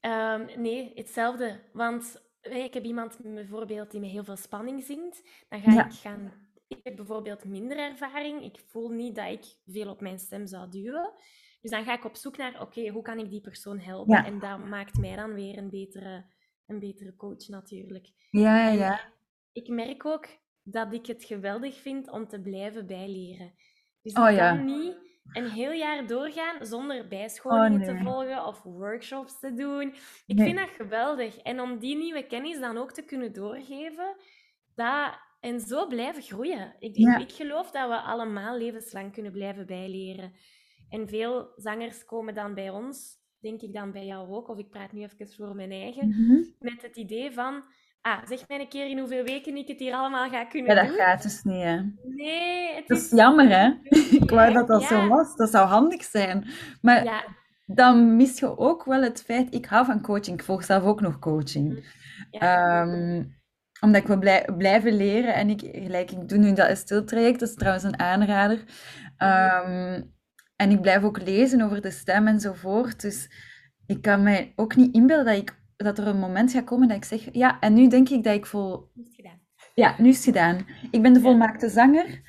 um, 0.00 0.60
nee, 0.60 0.92
hetzelfde. 0.94 1.60
Want 1.72 2.22
ik 2.50 2.74
heb 2.74 2.84
iemand 2.84 3.18
bijvoorbeeld 3.22 3.90
die 3.90 4.00
met 4.00 4.10
heel 4.10 4.24
veel 4.24 4.36
spanning 4.36 4.82
zingt. 4.82 5.22
Dan 5.48 5.60
ga 5.60 5.86
ik 5.86 5.92
gaan... 5.92 6.32
Ik 6.68 6.80
heb 6.82 6.96
bijvoorbeeld 6.96 7.44
minder 7.44 7.78
ervaring. 7.78 8.42
Ik 8.42 8.60
voel 8.66 8.88
niet 8.88 9.14
dat 9.14 9.30
ik 9.30 9.44
veel 9.66 9.90
op 9.90 10.00
mijn 10.00 10.18
stem 10.18 10.46
zou 10.46 10.70
duwen. 10.70 11.12
Dus 11.60 11.70
dan 11.70 11.84
ga 11.84 11.94
ik 11.94 12.04
op 12.04 12.16
zoek 12.16 12.36
naar, 12.36 12.60
oké, 12.60 12.88
hoe 12.88 13.02
kan 13.02 13.18
ik 13.18 13.30
die 13.30 13.40
persoon 13.40 13.78
helpen? 13.78 14.24
En 14.24 14.38
dat 14.38 14.64
maakt 14.64 14.98
mij 14.98 15.16
dan 15.16 15.34
weer 15.34 15.58
een 15.58 15.70
betere, 15.70 16.24
een 16.66 16.78
betere 16.78 17.16
coach 17.16 17.48
natuurlijk. 17.48 18.12
Ja, 18.30 18.68
ja. 18.68 19.00
ik 19.52 19.68
merk 19.68 20.04
ook 20.04 20.26
dat 20.62 20.92
ik 20.92 21.06
het 21.06 21.24
geweldig 21.24 21.80
vind 21.80 22.10
om 22.10 22.28
te 22.28 22.40
blijven 22.40 22.86
bijleren. 22.86 23.54
Dus 24.02 24.12
oh, 24.12 24.30
ik 24.30 24.36
kan 24.38 24.64
niet 24.64 24.96
een 25.32 25.50
heel 25.50 25.72
jaar 25.72 26.06
doorgaan 26.06 26.66
zonder 26.66 27.08
bijscholingen 27.08 27.80
oh, 27.80 27.86
te 27.86 28.04
volgen 28.04 28.46
of 28.46 28.62
workshops 28.62 29.38
te 29.40 29.54
doen. 29.54 29.94
Ik 30.26 30.40
vind 30.40 30.58
dat 30.58 30.68
geweldig. 30.68 31.36
En 31.36 31.60
om 31.60 31.78
die 31.78 31.96
nieuwe 31.96 32.26
kennis 32.26 32.60
dan 32.60 32.76
ook 32.76 32.92
te 32.92 33.02
kunnen 33.02 33.32
doorgeven, 33.32 34.16
dat, 34.74 35.18
en 35.40 35.60
zo 35.60 35.86
blijven 35.86 36.22
groeien. 36.22 36.74
Ik, 36.78 36.96
ik, 36.96 37.32
geloof 37.32 37.70
dat 37.70 37.88
we 37.88 38.00
allemaal 38.00 38.58
levenslang 38.58 39.12
kunnen 39.12 39.32
blijven 39.32 39.66
bijleren. 39.66 40.32
En 40.88 41.08
veel 41.08 41.52
zangers 41.56 42.04
komen 42.04 42.34
dan 42.34 42.54
bij 42.54 42.70
ons, 42.70 43.18
denk 43.40 43.60
ik 43.60 43.72
dan 43.72 43.92
bij 43.92 44.06
jou 44.06 44.30
ook, 44.30 44.48
of 44.48 44.58
ik 44.58 44.70
praat 44.70 44.92
nu 44.92 45.02
even 45.02 45.28
voor 45.28 45.54
mijn 45.54 45.70
eigen, 45.70 46.08
mhm. 46.08 46.42
met 46.58 46.82
het 46.82 46.96
idee 46.96 47.32
van 47.32 47.64
Ah, 48.06 48.18
zeg 48.28 48.48
mij 48.48 48.60
een 48.60 48.68
keer 48.68 48.88
in 48.88 48.98
hoeveel 48.98 49.24
weken 49.24 49.56
ik 49.56 49.68
het 49.68 49.78
hier 49.78 49.94
allemaal 49.94 50.28
ga 50.28 50.44
kunnen 50.44 50.74
doen. 50.74 50.84
Ja, 50.84 50.90
dat 50.90 51.00
gaat 51.00 51.22
dus 51.22 51.42
niet, 51.42 51.62
hè. 51.62 51.80
Nee, 52.02 52.74
het 52.74 52.88
dat 52.88 52.98
is... 52.98 53.10
jammer, 53.10 53.48
hè. 53.48 53.72
ik 54.22 54.30
wou 54.30 54.52
dat 54.52 54.66
dat 54.66 54.82
zo 54.82 55.08
was. 55.08 55.36
Dat 55.36 55.50
zou 55.50 55.66
handig 55.66 56.04
zijn. 56.04 56.46
Maar 56.80 57.04
ja. 57.04 57.24
dan 57.64 58.16
mis 58.16 58.38
je 58.38 58.58
ook 58.58 58.84
wel 58.84 59.02
het 59.02 59.22
feit... 59.22 59.54
Ik 59.54 59.66
hou 59.66 59.86
van 59.86 60.02
coaching. 60.02 60.38
Ik 60.38 60.44
volg 60.44 60.64
zelf 60.64 60.82
ook 60.82 61.00
nog 61.00 61.18
coaching. 61.18 61.94
Ja. 62.30 62.80
Um, 62.82 63.34
omdat 63.80 64.00
ik 64.00 64.06
wil 64.06 64.18
blij, 64.18 64.48
blijven 64.56 64.96
leren. 64.96 65.34
En 65.34 65.50
ik, 65.50 65.60
gelijk, 65.60 66.10
ik 66.10 66.28
doe 66.28 66.38
nu 66.38 66.52
dat 66.52 66.76
stiltraject. 66.76 67.40
Dat 67.40 67.48
is 67.48 67.54
trouwens 67.54 67.84
een 67.84 67.98
aanrader. 67.98 68.58
Um, 69.18 70.14
en 70.56 70.70
ik 70.70 70.80
blijf 70.80 71.02
ook 71.02 71.22
lezen 71.22 71.60
over 71.60 71.80
de 71.80 71.90
stem 71.90 72.26
enzovoort. 72.26 73.00
Dus 73.00 73.30
ik 73.86 74.02
kan 74.02 74.22
mij 74.22 74.52
ook 74.56 74.76
niet 74.76 74.94
inbeelden 74.94 75.24
dat 75.24 75.36
ik 75.36 75.64
dat 75.76 75.98
er 75.98 76.06
een 76.06 76.18
moment 76.18 76.52
gaat 76.52 76.64
komen 76.64 76.88
dat 76.88 76.96
ik 76.96 77.04
zeg, 77.04 77.28
ja, 77.32 77.60
en 77.60 77.74
nu 77.74 77.88
denk 77.88 78.08
ik 78.08 78.24
dat 78.24 78.34
ik 78.34 78.46
vol... 78.46 78.90
Nu 78.94 79.02
is 79.02 79.08
het 79.08 79.16
gedaan. 79.16 79.40
Ja, 79.74 79.94
nu 79.98 80.08
is 80.08 80.16
het 80.16 80.24
gedaan. 80.24 80.66
Ik 80.90 81.02
ben 81.02 81.12
de 81.12 81.20
volmaakte 81.20 81.68
zanger 81.68 82.22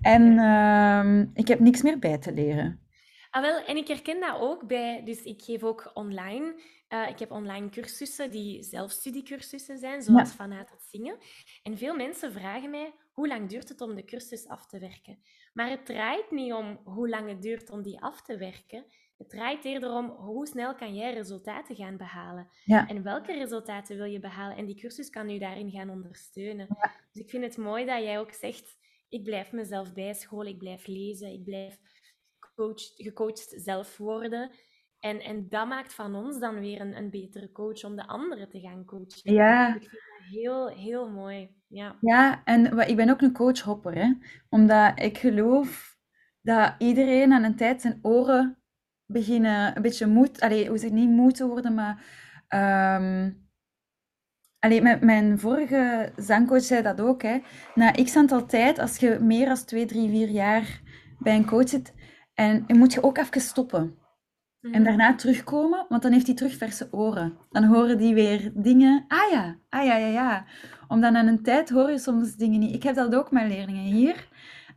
en 0.00 0.22
uh, 0.22 1.26
ik 1.34 1.48
heb 1.48 1.58
niks 1.58 1.82
meer 1.82 1.98
bij 1.98 2.18
te 2.18 2.32
leren. 2.32 2.82
Ah, 3.30 3.42
wel, 3.42 3.64
en 3.64 3.76
ik 3.76 3.88
herken 3.88 4.20
dat 4.20 4.40
ook 4.40 4.66
bij, 4.66 5.02
dus 5.04 5.22
ik 5.22 5.42
geef 5.42 5.62
ook 5.62 5.90
online, 5.94 6.54
uh, 6.88 7.08
ik 7.08 7.18
heb 7.18 7.30
online 7.30 7.68
cursussen 7.68 8.30
die 8.30 8.62
zelfstudiecursussen 8.62 9.78
zijn, 9.78 10.02
zoals 10.02 10.32
vanuit 10.32 10.70
het 10.70 10.82
zingen. 10.90 11.18
En 11.62 11.78
veel 11.78 11.94
mensen 11.94 12.32
vragen 12.32 12.70
mij, 12.70 12.94
hoe 13.12 13.28
lang 13.28 13.48
duurt 13.48 13.68
het 13.68 13.80
om 13.80 13.94
de 13.94 14.04
cursus 14.04 14.48
af 14.48 14.66
te 14.66 14.78
werken? 14.78 15.18
Maar 15.52 15.70
het 15.70 15.86
draait 15.86 16.30
niet 16.30 16.52
om 16.52 16.80
hoe 16.84 17.08
lang 17.08 17.28
het 17.28 17.42
duurt 17.42 17.70
om 17.70 17.82
die 17.82 18.00
af 18.00 18.22
te 18.22 18.36
werken. 18.36 18.84
Het 19.18 19.30
draait 19.30 19.64
eerder 19.64 19.90
om 19.90 20.06
hoe 20.06 20.46
snel 20.46 20.74
kan 20.74 20.94
jij 20.94 21.14
resultaten 21.14 21.76
gaan 21.76 21.96
behalen. 21.96 22.48
En 22.66 23.02
welke 23.02 23.32
resultaten 23.32 23.96
wil 23.96 24.06
je 24.06 24.20
behalen? 24.20 24.56
En 24.56 24.66
die 24.66 24.80
cursus 24.80 25.10
kan 25.10 25.30
u 25.30 25.38
daarin 25.38 25.70
gaan 25.70 25.90
ondersteunen. 25.90 26.66
Dus 27.12 27.22
ik 27.22 27.30
vind 27.30 27.44
het 27.44 27.56
mooi 27.56 27.84
dat 27.84 28.02
jij 28.02 28.18
ook 28.18 28.32
zegt, 28.32 28.76
ik 29.08 29.22
blijf 29.22 29.52
mezelf 29.52 29.92
bijscholen, 29.92 30.52
ik 30.52 30.58
blijf 30.58 30.86
lezen, 30.86 31.32
ik 31.32 31.44
blijf 31.44 31.78
coach, 32.54 32.92
gecoacht 32.94 33.54
zelf 33.56 33.96
worden. 33.96 34.50
En, 35.00 35.20
en 35.20 35.48
dat 35.48 35.68
maakt 35.68 35.94
van 35.94 36.14
ons 36.14 36.38
dan 36.38 36.60
weer 36.60 36.80
een, 36.80 36.96
een 36.96 37.10
betere 37.10 37.52
coach 37.52 37.84
om 37.84 37.96
de 37.96 38.06
anderen 38.06 38.48
te 38.48 38.60
gaan 38.60 38.84
coachen. 38.84 39.32
Ja. 39.32 39.74
Ik 39.74 39.80
vind 39.80 39.92
dat 39.92 40.28
heel, 40.30 40.68
heel 40.68 41.10
mooi. 41.10 41.50
Ja, 41.68 41.98
ja 42.00 42.44
en 42.44 42.78
ik 42.78 42.96
ben 42.96 43.10
ook 43.10 43.20
een 43.20 43.32
coachhopper, 43.32 43.94
hè? 43.94 44.12
omdat 44.48 45.00
ik 45.00 45.18
geloof 45.18 45.96
dat 46.40 46.74
iedereen 46.78 47.32
aan 47.32 47.42
een 47.42 47.56
tijd 47.56 47.80
zijn 47.80 47.98
oren 48.02 48.63
beginnen 49.14 49.76
een 49.76 49.82
beetje 49.82 50.06
moed, 50.06 50.40
allee, 50.40 50.68
hoe 50.68 50.78
zeg 50.78 50.90
niet 50.90 51.08
moe 51.08 51.32
te 51.32 51.46
worden, 51.46 51.74
maar 51.74 52.04
um, 52.98 53.46
allee, 54.58 54.82
mijn, 54.82 54.98
mijn 55.04 55.38
vorige 55.38 56.12
zangcoach 56.16 56.62
zei 56.62 56.82
dat 56.82 57.00
ook. 57.00 57.22
Hè. 57.22 57.38
Na 57.74 57.90
x 57.90 58.16
aantal 58.16 58.46
tijd, 58.46 58.78
als 58.78 58.96
je 58.96 59.18
meer 59.20 59.46
dan 59.46 59.64
2, 59.64 59.86
3, 59.86 60.10
4 60.10 60.28
jaar 60.28 60.80
bij 61.18 61.36
een 61.36 61.46
coach 61.46 61.68
zit, 61.68 61.94
en 62.34 62.64
moet 62.66 62.92
je 62.92 63.02
ook 63.02 63.18
even 63.18 63.40
stoppen. 63.40 64.02
En 64.60 64.70
mhm. 64.70 64.82
daarna 64.82 65.14
terugkomen, 65.14 65.86
want 65.88 66.02
dan 66.02 66.12
heeft 66.12 66.26
hij 66.26 66.34
terug 66.34 66.56
verse 66.56 66.88
oren. 66.90 67.38
Dan 67.50 67.64
horen 67.64 67.98
die 67.98 68.14
weer 68.14 68.50
dingen. 68.54 69.04
Ah 69.08 69.30
ja, 69.30 69.58
ah 69.68 69.84
ja, 69.84 69.96
ja, 69.96 70.06
ja. 70.06 70.44
Omdat 70.88 71.12
na 71.12 71.26
een 71.26 71.42
tijd 71.42 71.70
hoor 71.70 71.90
je 71.90 71.98
soms 71.98 72.36
dingen 72.36 72.60
niet. 72.60 72.74
Ik 72.74 72.82
heb 72.82 72.94
dat 72.94 73.14
ook 73.14 73.30
met 73.30 73.48
leerlingen 73.48 73.82
hier. 73.82 74.28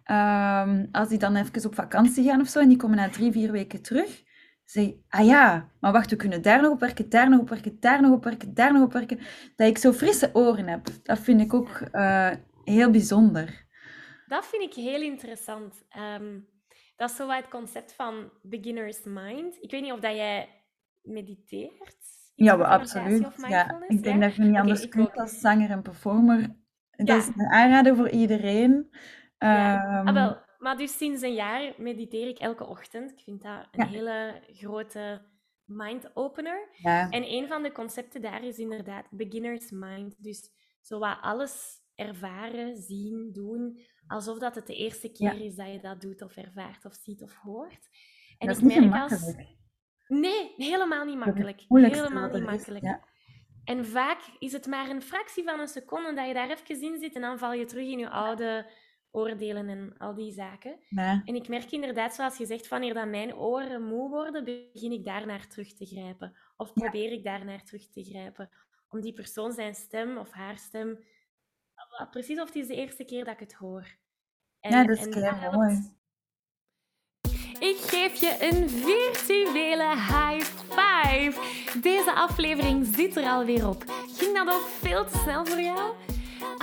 Ehm, 0.03 0.85
als 0.91 1.09
die 1.09 1.17
dan 1.17 1.35
even 1.35 1.65
op 1.65 1.75
vakantie 1.75 2.23
gaan 2.23 2.41
of 2.41 2.47
zo 2.47 2.59
en 2.59 2.67
die 2.67 2.77
komen 2.77 2.97
na 2.97 3.09
drie, 3.09 3.31
vier 3.31 3.51
weken 3.51 3.81
terug, 3.81 4.23
zeg 4.69 4.93
ah 5.09 5.25
ja, 5.25 5.69
maar 5.79 5.91
wacht, 5.91 6.09
we 6.09 6.15
kunnen 6.15 6.41
daar 6.41 6.61
nog 6.61 6.71
op 6.71 6.79
werken, 6.79 7.09
daar 7.09 7.29
nog 7.29 7.39
op 7.39 7.49
werken, 7.49 7.79
daar 7.79 8.01
nog 8.01 8.11
op 8.11 8.23
werken, 8.23 8.53
daar 8.53 8.73
nog 8.73 8.83
op 8.83 8.93
werken. 8.93 9.19
Dat 9.55 9.67
ik 9.67 9.77
zo 9.77 9.91
frisse 9.91 10.29
oren 10.33 10.67
heb, 10.67 10.87
dat 11.03 11.19
vind 11.19 11.41
ik 11.41 11.53
ook 11.53 11.81
uh, 11.91 12.31
heel 12.63 12.91
bijzonder. 12.91 13.65
dat 14.27 14.45
vind 14.45 14.63
ik 14.63 14.73
heel 14.73 15.01
interessant. 15.01 15.85
Ehm, 15.89 16.39
dat 16.95 17.09
is 17.09 17.15
zo 17.15 17.29
het 17.29 17.47
concept 17.47 17.93
van 17.93 18.31
beginner's 18.41 19.01
mind. 19.03 19.57
Ik 19.61 19.71
weet 19.71 19.81
niet 19.81 19.91
of 19.91 19.99
dat 19.99 20.15
jij 20.15 20.49
mediteert. 21.01 21.95
Ja, 22.35 22.53
absoluut. 22.53 23.27
Ja, 23.47 23.81
ik 23.87 24.03
denk 24.03 24.21
dat 24.21 24.35
je 24.35 24.41
niet 24.41 24.55
anders 24.55 24.87
kunt 24.87 25.17
als 25.17 25.39
zanger 25.39 25.69
en 25.69 25.81
performer. 25.81 26.55
Dat 26.91 27.17
is 27.17 27.27
een 27.27 27.51
aanrader 27.51 27.95
voor 27.95 28.09
iedereen. 28.09 28.89
Ja. 29.37 29.99
Um, 30.07 30.13
wel, 30.13 30.37
maar 30.57 30.77
dus 30.77 30.97
sinds 30.97 31.21
een 31.21 31.33
jaar 31.33 31.73
mediteer 31.77 32.27
ik 32.27 32.37
elke 32.37 32.65
ochtend. 32.65 33.11
Ik 33.11 33.19
vind 33.19 33.41
dat 33.41 33.67
een 33.71 33.87
hele 33.87 34.43
grote 34.47 35.21
mind-opener. 35.65 36.69
Ja. 36.71 37.09
En 37.09 37.31
een 37.31 37.47
van 37.47 37.63
de 37.63 37.71
concepten 37.71 38.21
daar 38.21 38.43
is 38.43 38.57
inderdaad 38.57 39.05
beginner's 39.11 39.71
mind. 39.71 40.23
Dus 40.23 40.51
zo 40.81 40.99
wat 40.99 41.17
alles 41.21 41.85
ervaren, 41.95 42.77
zien, 42.77 43.29
doen, 43.33 43.79
alsof 44.07 44.39
dat 44.39 44.55
het 44.55 44.67
de 44.67 44.75
eerste 44.75 45.11
keer 45.11 45.41
is 45.41 45.55
dat 45.55 45.71
je 45.71 45.79
dat 45.79 46.01
doet 46.01 46.21
of 46.21 46.35
ervaart 46.35 46.85
of 46.85 46.93
ziet 46.93 47.23
of 47.23 47.35
hoort. 47.35 47.89
En 48.37 48.47
dat 48.47 48.57
ik 48.57 48.63
merk 48.63 49.11
als... 49.11 49.35
Nee, 50.07 50.53
helemaal 50.55 51.05
niet 51.05 51.17
makkelijk. 51.17 51.63
Helemaal 51.67 52.29
niet 52.29 52.45
makkelijk. 52.45 52.99
En 53.63 53.85
vaak 53.85 54.19
is 54.39 54.51
het 54.51 54.65
maar 54.65 54.89
een 54.89 55.01
fractie 55.01 55.43
van 55.43 55.59
een 55.59 55.67
seconde 55.67 56.13
dat 56.13 56.27
je 56.27 56.33
daar 56.33 56.49
even 56.49 56.81
in 56.81 56.99
zit 56.99 57.15
en 57.15 57.21
dan 57.21 57.37
val 57.37 57.53
je 57.53 57.65
terug 57.65 57.87
in 57.87 57.99
je 57.99 58.09
oude 58.09 58.71
oordelen 59.17 59.69
en 59.69 59.97
al 59.97 60.15
die 60.15 60.31
zaken. 60.31 60.79
En 61.25 61.35
ik 61.35 61.47
merk 61.47 61.71
inderdaad, 61.71 62.15
zoals 62.15 62.37
je 62.37 62.45
zegt, 62.45 62.67
wanneer 62.67 62.93
dan 62.93 63.09
mijn 63.09 63.35
oren 63.35 63.83
moe 63.83 64.09
worden, 64.09 64.43
begin 64.43 64.91
ik 64.91 65.05
daarnaar 65.05 65.47
terug 65.47 65.73
te 65.73 65.85
grijpen. 65.85 66.35
Of 66.57 66.73
probeer 66.73 67.11
ik 67.11 67.23
daarnaar 67.23 67.63
terug 67.63 67.89
te 67.89 68.03
grijpen. 68.03 68.49
Om 68.89 69.01
die 69.01 69.13
persoon 69.13 69.51
zijn 69.51 69.75
stem 69.75 70.17
of 70.17 70.31
haar 70.31 70.57
stem... 70.57 71.05
Precies 72.11 72.39
of 72.39 72.45
het 72.45 72.55
is 72.55 72.67
de 72.67 72.75
eerste 72.75 73.03
keer 73.03 73.25
dat 73.25 73.33
ik 73.33 73.39
het 73.39 73.53
hoor. 73.53 73.87
En, 74.59 74.71
ja, 74.71 74.83
dat 74.83 74.97
is 74.97 75.07
en 75.07 75.53
mooi. 75.53 75.95
Ik 77.59 77.77
geef 77.77 78.13
je 78.19 78.37
een 78.39 78.69
virtuele 78.69 79.95
high 79.95 80.45
five. 80.69 81.39
Deze 81.81 82.13
aflevering 82.13 82.85
zit 82.85 83.15
er 83.15 83.23
alweer 83.23 83.67
op. 83.67 83.83
Ging 84.17 84.37
dat 84.37 84.53
ook 84.53 84.67
veel 84.67 85.05
te 85.05 85.17
snel 85.17 85.45
voor 85.45 85.61
jou? 85.61 85.95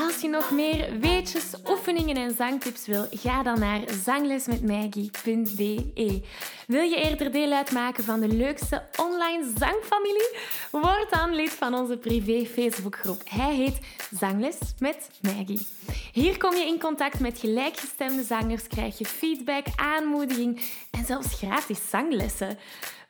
Als 0.06 0.20
je 0.20 0.28
nog 0.28 0.50
meer 0.50 0.98
weetjes, 1.00 1.52
oefeningen 1.68 2.16
en 2.16 2.34
zangtips 2.34 2.86
wil, 2.86 3.06
ga 3.10 3.42
dan 3.42 3.58
naar 3.58 3.80
zanglesmetmaggie.be. 4.04 6.22
Wil 6.66 6.82
je 6.82 6.96
eerder 6.96 7.32
deel 7.32 7.52
uitmaken 7.52 8.04
van 8.04 8.20
de 8.20 8.28
leukste 8.28 8.82
online 8.96 9.44
zangfamilie? 9.58 10.36
Word 10.70 11.06
dan 11.10 11.34
lid 11.34 11.50
van 11.50 11.74
onze 11.74 11.96
privé 11.96 12.46
Facebookgroep. 12.46 13.20
Hij 13.24 13.54
heet 13.54 13.78
Zangles 14.18 14.58
met 14.78 15.10
Maggie. 15.20 15.66
Hier 16.12 16.38
kom 16.38 16.54
je 16.54 16.66
in 16.66 16.80
contact 16.80 17.20
met 17.20 17.38
gelijkgestemde 17.38 18.22
zangers, 18.22 18.66
krijg 18.66 18.98
je 18.98 19.04
feedback, 19.04 19.66
aanmoediging 19.76 20.62
en 20.90 21.04
zelfs 21.04 21.34
gratis 21.34 21.78
zanglessen. 21.90 22.58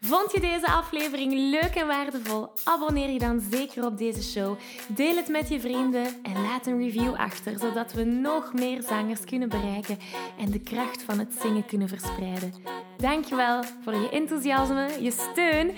Vond 0.07 0.33
je 0.33 0.41
deze 0.41 0.67
aflevering 0.67 1.33
leuk 1.33 1.75
en 1.75 1.87
waardevol? 1.87 2.49
Abonneer 2.65 3.11
je 3.11 3.19
dan 3.19 3.43
zeker 3.51 3.87
op 3.87 3.99
deze 3.99 4.23
show. 4.23 4.59
Deel 4.87 5.17
het 5.17 5.29
met 5.29 5.49
je 5.49 5.61
vrienden 5.61 6.07
en 6.23 6.43
laat 6.43 6.67
een 6.67 6.77
review 6.85 7.15
achter, 7.15 7.59
zodat 7.59 7.93
we 7.93 8.05
nog 8.05 8.53
meer 8.53 8.83
zangers 8.83 9.25
kunnen 9.25 9.49
bereiken 9.49 9.99
en 10.39 10.51
de 10.51 10.61
kracht 10.61 11.03
van 11.03 11.19
het 11.19 11.35
zingen 11.41 11.67
kunnen 11.67 11.89
verspreiden. 11.89 12.55
Dankjewel 12.97 13.63
voor 13.85 13.95
je 13.95 14.09
enthousiasme, 14.09 14.89
je 15.01 15.11
steun 15.11 15.75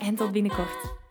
en 0.00 0.14
tot 0.14 0.32
binnenkort. 0.32 1.07